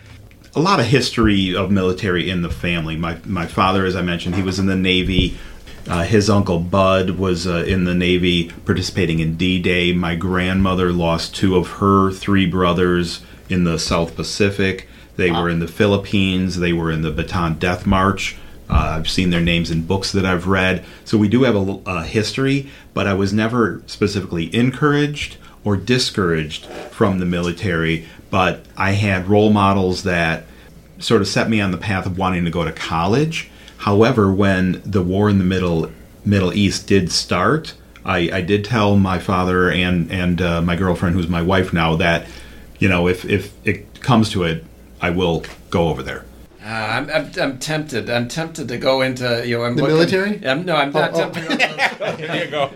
a 0.56 0.60
lot 0.60 0.80
of 0.80 0.86
history 0.86 1.54
of 1.54 1.70
military 1.70 2.30
in 2.30 2.42
the 2.42 2.50
family. 2.50 2.96
My 2.96 3.18
my 3.26 3.46
father, 3.46 3.86
as 3.86 3.96
I 3.96 4.02
mentioned, 4.02 4.36
he 4.36 4.42
was 4.42 4.58
in 4.58 4.66
the 4.66 4.76
Navy. 4.76 5.38
Uh, 5.88 6.04
his 6.04 6.30
uncle 6.30 6.60
Bud 6.60 7.12
was 7.12 7.46
uh, 7.46 7.64
in 7.68 7.84
the 7.84 7.94
Navy, 7.94 8.50
participating 8.66 9.20
in 9.20 9.36
D-Day. 9.36 9.94
My 9.94 10.16
grandmother 10.16 10.92
lost 10.92 11.36
two 11.36 11.56
of 11.56 11.74
her 11.74 12.12
three 12.12 12.48
brothers 12.48 13.22
in 13.50 13.66
the 13.66 13.78
South 13.78 14.16
Pacific. 14.16 14.88
They 15.16 15.32
were 15.32 15.50
in 15.50 15.60
the 15.60 15.68
Philippines. 15.68 16.58
They 16.58 16.74
were 16.74 16.92
in 16.92 17.04
the 17.04 17.12
Bataan 17.12 17.60
Death 17.60 17.86
March. 17.86 18.36
Uh, 18.70 18.98
I've 18.98 19.10
seen 19.10 19.30
their 19.30 19.42
names 19.42 19.70
in 19.70 19.86
books 19.86 20.12
that 20.12 20.26
I've 20.26 20.48
read. 20.48 20.84
So 21.06 21.18
we 21.18 21.28
do 21.28 21.44
have 21.44 21.56
a 21.86 22.04
history, 22.04 22.70
but 22.94 23.06
I 23.06 23.14
was 23.14 23.32
never 23.32 23.84
specifically 23.86 24.54
encouraged 24.56 25.38
or 25.64 25.78
discouraged 25.78 26.66
from 26.66 27.20
the 27.20 27.26
military. 27.26 28.08
But 28.32 28.66
I 28.76 28.92
had 28.92 29.30
role 29.30 29.52
models 29.52 30.04
that 30.04 30.46
sort 30.98 31.22
of 31.22 31.28
set 31.28 31.50
me 31.50 31.62
on 31.62 31.72
the 31.72 31.78
path 31.78 32.06
of 32.06 32.18
wanting 32.18 32.46
to 32.46 32.52
go 32.52 32.66
to 32.66 32.72
college. 32.72 33.50
However, 33.90 34.32
when 34.32 34.82
the 34.84 35.04
war 35.04 35.30
in 35.30 35.38
the 35.38 35.44
Middle 35.44 35.92
Middle 36.26 36.52
East 36.54 36.88
did 36.88 37.12
start, 37.12 37.76
I, 38.04 38.18
I 38.34 38.42
did 38.42 38.66
tell 38.66 38.98
my 38.98 39.20
father 39.20 39.70
and 39.70 40.12
and 40.12 40.42
uh, 40.42 40.62
my 40.64 40.76
girlfriend, 40.76 41.16
who's 41.16 41.28
my 41.28 41.44
wife 41.44 41.72
now, 41.72 41.96
that 41.98 42.26
you 42.80 42.90
know 42.90 43.08
if 43.08 43.26
if 43.26 43.54
it 43.64 44.02
comes 44.02 44.32
to 44.32 44.42
it, 44.44 44.66
I 45.02 45.12
will 45.12 45.44
go 45.70 45.90
over 45.90 46.02
there. 46.02 46.26
Uh, 46.64 46.68
I'm, 46.68 47.10
I'm, 47.12 47.32
I'm 47.40 47.60
tempted. 47.60 48.10
I'm 48.10 48.28
tempted 48.28 48.68
to 48.70 48.78
go 48.80 49.04
into 49.04 49.44
you 49.48 49.60
know 49.60 49.66
I'm 49.66 49.76
The 49.76 49.84
looking- 49.84 49.96
military? 49.98 50.48
I'm, 50.48 50.66
no, 50.66 50.76
I'm 50.76 50.92
not 50.92 51.12
Oh, 51.14 51.32
oh. 51.36 52.16
There 52.18 52.46
you 52.46 52.50
go. 52.50 52.72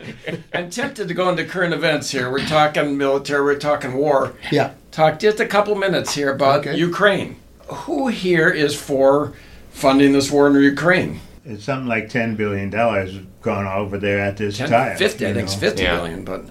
I'm 0.53 0.69
tempted 0.69 1.07
to 1.07 1.13
go 1.15 1.27
into 1.29 1.43
current 1.43 1.73
events 1.73 2.11
here. 2.11 2.31
We're 2.31 2.45
talking 2.45 2.97
military. 2.99 3.41
We're 3.43 3.57
talking 3.57 3.93
war. 3.95 4.33
Yeah. 4.51 4.73
Talk 4.91 5.17
just 5.17 5.39
a 5.39 5.47
couple 5.47 5.73
minutes 5.73 6.13
here 6.13 6.31
about 6.31 6.59
Okay. 6.59 6.77
Ukraine. 6.77 7.37
Who 7.67 8.09
here 8.09 8.49
is 8.49 8.75
for 8.79 9.33
funding 9.79 10.11
this 10.13 10.29
war 10.31 10.47
in 10.47 10.55
Ukraine? 10.61 11.19
It's 11.45 11.63
something 11.63 11.87
like 11.87 12.09
ten 12.09 12.35
billion 12.35 12.69
dollars 12.69 13.17
gone 13.41 13.65
over 13.65 13.97
there 13.97 14.19
at 14.19 14.37
this 14.37 14.57
10, 14.57 14.69
time. 14.69 14.97
50, 14.97 15.25
I 15.25 15.33
think 15.33 15.43
it's 15.45 15.55
know. 15.55 15.59
50 15.61 15.83
Yeah. 15.83 15.95
billion, 15.97 16.23
but 16.23 16.45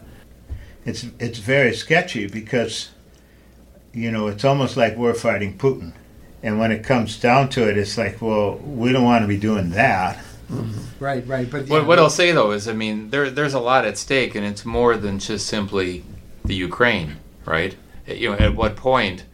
It's 0.84 1.06
it's 1.18 1.38
very 1.38 1.74
sketchy 1.74 2.26
because, 2.26 2.90
you 3.92 4.10
know, 4.10 4.26
it's 4.28 4.44
almost 4.44 4.76
like 4.76 4.96
we're 4.96 5.12
fighting 5.14 5.58
Putin, 5.58 5.92
and 6.42 6.58
when 6.58 6.72
it 6.72 6.82
comes 6.82 7.20
down 7.20 7.50
to 7.50 7.68
it, 7.68 7.76
it's 7.76 7.98
like, 7.98 8.22
well, 8.22 8.56
we 8.56 8.92
don't 8.92 9.04
want 9.04 9.22
to 9.22 9.28
be 9.28 9.36
doing 9.36 9.70
that. 9.70 10.16
Mm-hmm. 10.50 11.04
Right, 11.04 11.24
right. 11.28 11.48
But 11.50 11.68
What, 11.68 11.82
yeah, 11.82 11.86
what 11.88 11.98
I'll 11.98 12.08
say 12.10 12.32
though 12.32 12.52
is, 12.52 12.66
I 12.66 12.72
mean, 12.72 13.10
there 13.10 13.28
there's 13.30 13.54
a 13.54 13.60
lot 13.60 13.84
at 13.84 13.98
stake, 13.98 14.34
and 14.34 14.46
it's 14.46 14.64
more 14.64 14.96
than 14.96 15.18
just 15.18 15.46
simply 15.46 16.04
the 16.44 16.54
Ukraine, 16.54 17.18
right? 17.44 17.76
You 18.06 18.30
know, 18.30 18.38
at 18.38 18.56
what 18.56 18.74
point 18.74 19.24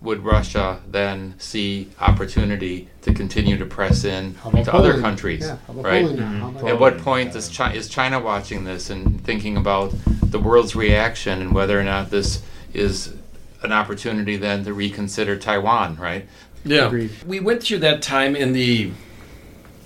would 0.00 0.24
Russia 0.24 0.80
then 0.88 1.34
see 1.38 1.90
opportunity 2.00 2.88
to 3.02 3.12
continue 3.14 3.56
to 3.56 3.66
press 3.66 4.04
in 4.04 4.34
How 4.34 4.50
about 4.50 4.64
to 4.66 4.74
other 4.74 5.00
countries, 5.00 5.42
Yeah, 5.42 5.56
how 5.66 5.72
about 5.72 5.84
right? 5.84 6.02
Poland 6.02 6.18
now? 6.18 6.50
Mm-hmm. 6.50 6.68
At 6.68 6.78
what 6.78 6.98
point 6.98 7.32
does 7.32 7.48
China, 7.48 7.74
is 7.74 7.88
China 7.88 8.20
watching 8.20 8.64
this 8.64 8.90
and 8.90 9.22
thinking 9.24 9.56
about 9.56 9.94
the 10.22 10.38
world's 10.38 10.76
reaction 10.76 11.40
and 11.40 11.52
whether 11.54 11.78
or 11.80 11.84
not 11.84 12.10
this 12.10 12.42
is 12.74 13.14
an 13.62 13.72
opportunity 13.72 14.36
then 14.36 14.64
to 14.64 14.74
reconsider 14.74 15.36
Taiwan, 15.36 15.96
right? 15.96 16.26
yeah. 16.64 16.86
Agreed. 16.86 17.10
We 17.26 17.40
went 17.40 17.62
through 17.62 17.78
that 17.78 18.02
time 18.02 18.36
in 18.36 18.52
the 18.52 18.92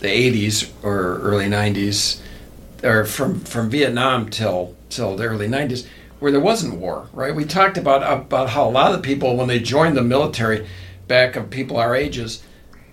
the 0.01 0.09
80s 0.09 0.71
or 0.83 1.19
early 1.21 1.47
90s, 1.47 2.21
or 2.83 3.05
from 3.05 3.41
from 3.41 3.69
Vietnam 3.71 4.29
till 4.31 4.75
till 4.89 5.15
the 5.17 5.25
early 5.25 5.47
90s, 5.47 5.87
where 6.21 6.31
there 6.31 6.41
wasn't 6.41 6.77
war. 6.77 7.09
Right? 7.13 7.35
We 7.35 7.45
talked 7.45 7.77
about 7.77 8.03
about 8.09 8.51
how 8.51 8.69
a 8.69 8.71
lot 8.71 8.93
of 8.93 8.97
the 8.97 9.03
people 9.07 9.37
when 9.37 9.49
they 9.49 9.59
joined 9.59 9.97
the 9.97 10.03
military, 10.03 10.67
back 11.09 11.35
of 11.37 11.51
people 11.51 11.77
our 11.77 11.95
ages. 11.97 12.43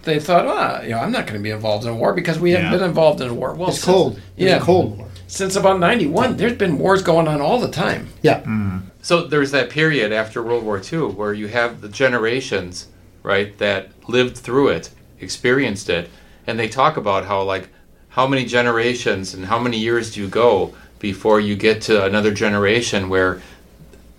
They 0.03 0.19
thought, 0.21 0.45
well, 0.45 0.83
you 0.83 0.91
know, 0.91 0.99
I'm 0.99 1.11
not 1.11 1.27
going 1.27 1.37
to 1.37 1.43
be 1.43 1.49
involved 1.51 1.83
in 1.85 1.91
a 1.91 1.95
war 1.95 2.13
because 2.13 2.39
we 2.39 2.51
haven't 2.51 2.71
Yeah. 2.71 2.77
been 2.77 2.87
involved 2.87 3.19
in 3.19 3.27
a 3.27 3.33
war. 3.33 3.53
Well, 3.53 3.69
it's 3.69 3.79
since- 3.79 3.85
cold. 3.93 4.13
It's 4.37 4.49
Yeah, 4.49 4.55
a 4.57 4.61
cold 4.61 4.97
war. 4.97 5.07
Since 5.27 5.57
about 5.57 5.81
'91, 5.81 6.37
there's 6.37 6.53
been 6.53 6.77
wars 6.79 7.01
going 7.01 7.27
on 7.27 7.41
all 7.41 7.59
the 7.59 7.67
time. 7.67 8.07
Yeah. 8.21 8.39
Mm. 8.43 8.83
So 9.01 9.27
there's 9.27 9.51
that 9.51 9.69
period 9.69 10.13
after 10.13 10.41
World 10.41 10.63
War 10.63 10.81
II 10.81 11.09
where 11.11 11.33
you 11.33 11.47
have 11.49 11.81
the 11.81 11.89
generations, 11.89 12.87
right, 13.23 13.57
that 13.57 13.89
lived 14.07 14.37
through 14.37 14.69
it, 14.69 14.89
experienced 15.19 15.89
it, 15.89 16.09
and 16.45 16.57
they 16.57 16.69
talk 16.69 16.95
about 16.95 17.25
how 17.25 17.41
like 17.43 17.67
how 18.09 18.25
many 18.25 18.45
generations 18.45 19.33
and 19.33 19.45
how 19.47 19.59
many 19.59 19.77
years 19.77 20.13
do 20.13 20.21
you 20.21 20.27
go 20.29 20.73
before 20.99 21.39
you 21.39 21.55
get 21.55 21.81
to 21.83 22.03
another 22.03 22.33
generation 22.33 23.10
where 23.10 23.41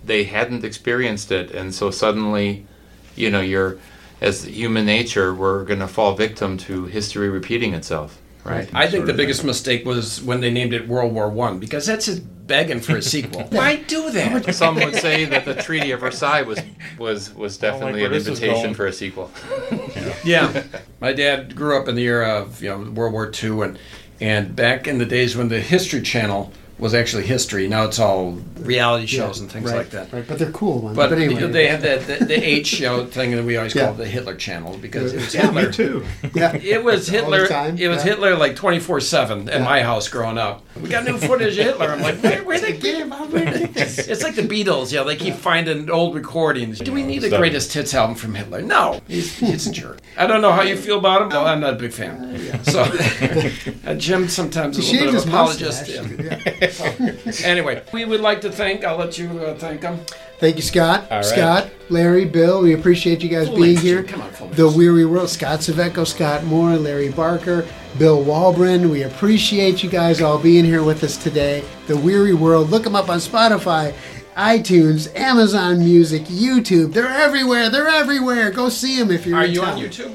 they 0.04 0.24
hadn't 0.24 0.64
experienced 0.64 1.30
it 1.30 1.50
and 1.50 1.74
so 1.74 1.90
suddenly, 1.90 2.66
you 3.14 3.30
know, 3.30 3.40
you're 3.40 3.78
as 4.20 4.44
human 4.44 4.84
nature, 4.84 5.34
we're 5.34 5.64
going 5.64 5.80
to 5.80 5.88
fall 5.88 6.14
victim 6.14 6.56
to 6.58 6.86
history 6.86 7.28
repeating 7.28 7.74
itself, 7.74 8.20
right? 8.44 8.68
I 8.74 8.88
think 8.88 9.06
the 9.06 9.12
of 9.12 9.16
biggest 9.16 9.44
mistake 9.44 9.84
was 9.84 10.20
when 10.22 10.40
they 10.40 10.50
named 10.50 10.72
it 10.72 10.88
World 10.88 11.14
War 11.14 11.28
One 11.28 11.58
because 11.58 11.86
that's 11.86 12.06
just 12.06 12.22
begging 12.46 12.80
for 12.80 12.96
a 12.96 13.02
sequel. 13.02 13.42
Why 13.50 13.76
do 13.76 14.10
that? 14.10 14.54
Some 14.54 14.76
would 14.76 14.96
say 14.96 15.24
that 15.26 15.44
the 15.44 15.54
Treaty 15.54 15.92
of 15.92 16.00
Versailles 16.00 16.42
was 16.42 16.60
was 16.98 17.32
was 17.34 17.58
definitely 17.58 18.02
where 18.02 18.10
an 18.10 18.16
invitation 18.16 18.74
for 18.74 18.86
a 18.86 18.92
sequel. 18.92 19.30
Yeah, 20.24 20.64
my 21.00 21.12
dad 21.12 21.54
grew 21.54 21.80
up 21.80 21.86
in 21.86 21.94
the 21.94 22.02
era 22.02 22.40
of 22.40 22.60
you 22.60 22.70
know 22.70 22.90
World 22.90 23.12
War 23.12 23.32
II, 23.32 23.62
and 23.62 23.78
and 24.20 24.56
back 24.56 24.88
in 24.88 24.98
the 24.98 25.06
days 25.06 25.36
when 25.36 25.48
the 25.48 25.60
History 25.60 26.02
Channel 26.02 26.52
was 26.78 26.94
actually 26.94 27.26
history. 27.26 27.66
Now 27.68 27.84
it's 27.84 27.98
all 27.98 28.32
reality 28.60 29.06
shows 29.06 29.40
and 29.40 29.50
things 29.50 29.70
right, 29.70 29.78
like 29.78 29.90
that. 29.90 30.12
Right, 30.12 30.26
but 30.26 30.38
they're 30.38 30.52
cool 30.52 30.80
ones. 30.80 30.96
But, 30.96 31.10
But, 31.10 31.18
anyway, 31.18 31.46
they 31.50 31.66
have 31.68 31.82
the, 31.82 31.96
the, 32.18 32.24
the 32.24 32.34
H 32.48 32.66
show 32.68 33.04
thing 33.06 33.32
that 33.32 33.44
we 33.44 33.56
always 33.56 33.74
Yeah. 33.74 33.86
call 33.86 33.94
the 33.94 34.06
Hitler 34.06 34.36
channel 34.36 34.78
because 34.78 35.12
it 35.12 35.16
was 35.16 35.34
Yeah, 35.34 35.46
Hitler. 35.50 35.66
me 35.66 35.72
too. 35.72 36.04
yeah, 36.34 36.54
It 36.62 36.84
was 36.84 37.08
Hitler. 37.08 37.46
time, 37.48 37.76
It 37.78 37.88
was 37.88 37.98
yeah. 37.98 38.04
Hitler 38.12 38.36
like 38.36 38.54
twenty 38.56 38.78
four 38.78 39.00
seven 39.00 39.48
at 39.48 39.58
Yeah. 39.60 39.64
my 39.64 39.82
house 39.82 40.08
growing 40.08 40.38
up. 40.38 40.64
We 40.80 40.88
got 40.88 41.04
new 41.04 41.18
footage 41.18 41.58
of 41.58 41.64
Hitler. 41.64 41.88
I'm 41.88 42.00
like, 42.02 42.22
where, 42.22 42.44
where 42.44 42.60
they 42.60 42.78
Get 42.78 42.98
him 42.98 43.12
out, 43.12 43.30
where 43.30 43.44
did 43.44 43.74
this? 43.74 43.98
It's 44.06 44.22
like 44.22 44.36
the 44.36 44.42
Beatles. 44.42 44.92
Yeah, 44.92 45.02
they 45.02 45.16
keep 45.16 45.34
finding 45.34 45.90
old 45.90 46.14
recordings. 46.14 46.78
Do 46.78 46.92
we 46.92 47.02
need 47.02 47.24
a 47.24 47.28
greatest 47.30 47.72
hits 47.72 47.92
album 47.92 48.14
from 48.14 48.34
Hitler? 48.36 48.62
No, 48.62 49.00
he's, 49.08 49.36
he's 49.36 49.66
a 49.66 49.72
jerk. 49.72 49.98
I 50.16 50.28
don't 50.28 50.40
know 50.42 50.52
how 50.52 50.62
you 50.62 50.76
feel 50.76 50.98
about 50.98 51.22
him. 51.22 51.28
No, 51.30 51.44
I'm 51.44 51.58
not 51.60 51.72
a 51.74 51.76
big 51.76 51.92
fan. 51.92 52.62
So, 52.62 52.82
uh, 53.86 53.94
Jim 53.94 54.28
sometimes 54.28 54.78
is 54.78 54.88
a 54.88 54.92
He 54.92 54.98
little 55.00 55.12
bit 55.12 55.18
of 55.18 55.24
his 55.24 55.26
apologist. 55.26 55.88
mustache. 56.68 56.98
Yeah. 57.00 57.32
Yeah. 57.46 57.46
Anyway, 57.52 57.82
we 57.92 58.04
would 58.04 58.20
like 58.20 58.40
to 58.42 58.50
thank. 58.52 58.84
I'll 58.84 58.96
let 58.96 59.18
you 59.18 59.28
uh, 59.40 59.54
thank 59.56 59.80
them. 59.80 60.00
Thank 60.38 60.56
you, 60.56 60.62
Scott. 60.62 61.02
All 61.10 61.16
right. 61.16 61.24
Scott, 61.24 61.68
Larry, 61.88 62.24
Bill. 62.24 62.62
We 62.62 62.72
appreciate 62.74 63.22
you 63.22 63.28
guys 63.28 63.48
Full 63.48 63.56
being 63.56 63.76
here. 63.76 64.04
Come 64.04 64.22
on, 64.22 64.30
full 64.30 64.48
The 64.48 64.62
names. 64.64 64.76
Weary 64.76 65.04
World. 65.04 65.28
Scott 65.30 65.60
Cvecko, 65.60 66.06
Scott 66.06 66.44
Moore, 66.44 66.76
Larry 66.76 67.10
Barker, 67.10 67.66
Bill 67.98 68.24
Walbrin. 68.24 68.88
We 68.90 69.02
appreciate 69.02 69.82
you 69.82 69.90
guys 69.90 70.22
all 70.22 70.38
being 70.38 70.64
here 70.64 70.84
with 70.84 71.02
us 71.02 71.16
today. 71.16 71.64
The 71.88 71.96
Weary 71.96 72.34
World. 72.34 72.70
Look 72.70 72.84
them 72.84 72.94
up 72.94 73.08
on 73.08 73.18
Spotify, 73.18 73.92
iTunes, 74.36 75.12
Amazon 75.16 75.80
Music, 75.80 76.22
YouTube. 76.26 76.92
They're 76.92 77.08
everywhere. 77.08 77.68
They're 77.68 77.88
everywhere. 77.88 78.52
Go 78.52 78.68
see 78.68 78.96
them 78.98 79.10
if 79.10 79.26
you're 79.26 79.36
Are 79.38 79.44
in 79.44 79.50
you 79.52 79.60
town. 79.60 79.70
on 79.70 79.78
YouTube? 79.80 80.14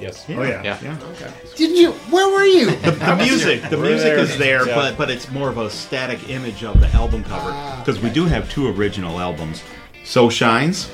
Yes. 0.00 0.24
Oh 0.28 0.42
yeah. 0.42 0.62
Yeah. 0.82 0.96
Okay. 1.12 1.30
Didn't 1.56 1.76
you? 1.76 1.92
Where 2.10 2.28
were 2.32 2.44
you? 2.44 2.66
The 2.76 3.16
music, 3.20 3.62
the 3.68 3.76
music 3.76 4.04
there. 4.04 4.18
is 4.18 4.38
there, 4.38 4.66
Yeah. 4.66 4.74
but 4.74 4.96
but 4.96 5.10
it's 5.10 5.30
more 5.30 5.48
of 5.48 5.58
a 5.58 5.68
static 5.70 6.28
image 6.30 6.62
of 6.64 6.80
the 6.80 6.86
album 6.88 7.24
cover 7.24 7.50
Ah. 7.52 7.82
because 7.84 8.00
we 8.00 8.10
do 8.10 8.24
have 8.26 8.48
two 8.50 8.68
original 8.68 9.18
albums. 9.20 9.62
So 10.04 10.28
Shines, 10.30 10.88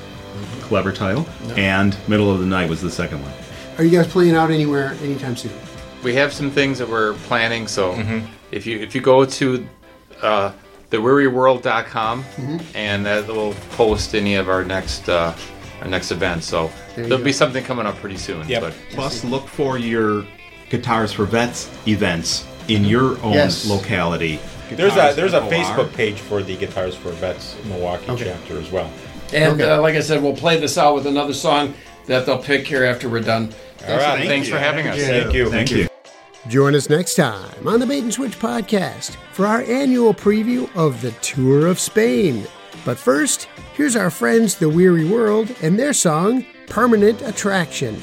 clever 0.61 0.91
title, 0.91 1.25
and 1.55 1.95
Middle 2.07 2.31
of 2.31 2.39
the 2.39 2.45
Night 2.45 2.69
was 2.69 2.81
the 2.81 2.91
second 2.91 3.21
one. 3.21 3.31
Are 3.77 3.83
you 3.83 3.91
guys 3.97 4.07
playing 4.11 4.35
out 4.35 4.49
anywhere 4.51 4.95
anytime 5.03 5.35
soon? 5.35 5.51
We 6.03 6.13
have 6.15 6.31
some 6.33 6.49
things 6.51 6.79
that 6.79 6.87
we're 6.89 7.13
planning. 7.27 7.67
So 7.67 7.93
if 8.51 8.65
you 8.65 8.79
if 8.79 8.95
you 8.95 9.01
go 9.01 9.25
to 9.25 9.67
uh, 10.21 10.51
thewearyworld.com 10.91 12.23
and 12.73 13.05
that 13.05 13.27
will 13.27 13.53
post 13.71 14.15
any 14.15 14.35
of 14.35 14.49
our 14.49 14.63
next 14.63 15.07
uh, 15.09 15.35
our 15.81 15.87
next 15.87 16.11
event. 16.11 16.43
So 16.43 16.71
there 16.95 17.05
there'll 17.05 17.17
go. 17.19 17.23
be 17.23 17.31
something 17.33 17.63
coming 17.63 17.85
up 17.85 17.95
pretty 17.97 18.17
soon. 18.17 18.47
Yep. 18.47 18.61
But 18.61 18.73
Plus, 18.91 19.23
look 19.23 19.47
for 19.47 19.77
your 19.77 20.25
Guitars 20.69 21.11
for 21.11 21.25
Vets 21.25 21.69
events 21.87 22.45
in 22.67 22.83
your 22.85 23.19
own 23.21 23.33
Yes. 23.33 23.67
locality. 23.67 24.39
There's 24.71 24.93
a 24.95 25.13
there's 25.15 25.33
a 25.33 25.41
FOR. 25.41 25.49
Facebook 25.51 25.93
page 25.93 26.19
for 26.19 26.41
the 26.41 26.55
Guitars 26.55 26.95
for 26.95 27.11
Vets 27.11 27.55
Milwaukee 27.65 28.09
Okay. 28.09 28.25
chapter 28.25 28.59
as 28.59 28.71
well. 28.71 28.89
And 29.33 29.59
Okay. 29.61 29.69
uh, 29.69 29.81
like 29.81 29.95
I 29.95 29.99
said, 30.01 30.23
we'll 30.23 30.35
play 30.35 30.59
this 30.59 30.77
out 30.77 30.95
with 30.95 31.05
another 31.05 31.33
song 31.33 31.73
that 32.07 32.25
they'll 32.25 32.37
pick 32.39 32.65
here 32.67 32.83
after 32.83 33.07
we're 33.09 33.19
done. 33.21 33.53
All 33.87 33.97
right. 33.97 34.25
thanks 34.27 34.47
for 34.49 34.57
having 34.57 34.87
us. 34.87 34.97
Thank 34.99 35.33
you. 35.33 35.49
Thank 35.51 35.71
you. 35.71 35.87
Join 36.47 36.75
us 36.75 36.89
next 36.89 37.15
time 37.15 37.67
on 37.67 37.79
the 37.79 37.85
Bait 37.87 38.03
and 38.03 38.13
Switch 38.13 38.37
podcast 38.39 39.15
for 39.33 39.45
our 39.47 39.61
annual 39.63 40.13
preview 40.13 40.69
of 40.75 41.01
the 41.01 41.11
Tour 41.21 41.67
of 41.67 41.79
Spain. 41.79 42.45
But 42.85 42.97
first, 42.99 43.47
here's 43.75 43.95
our 43.95 44.09
friends, 44.09 44.55
The 44.55 44.69
Weary 44.69 45.05
World, 45.05 45.53
and 45.61 45.77
their 45.77 45.93
song, 45.93 46.45
Permanent 46.67 47.21
Attraction. 47.21 48.01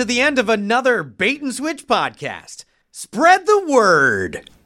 To 0.00 0.06
the 0.06 0.22
end 0.22 0.38
of 0.38 0.48
another 0.48 1.02
Bait 1.02 1.42
and 1.42 1.54
Switch 1.54 1.86
podcast. 1.86 2.64
Spread 2.90 3.44
the 3.44 3.66
word. 3.68 4.50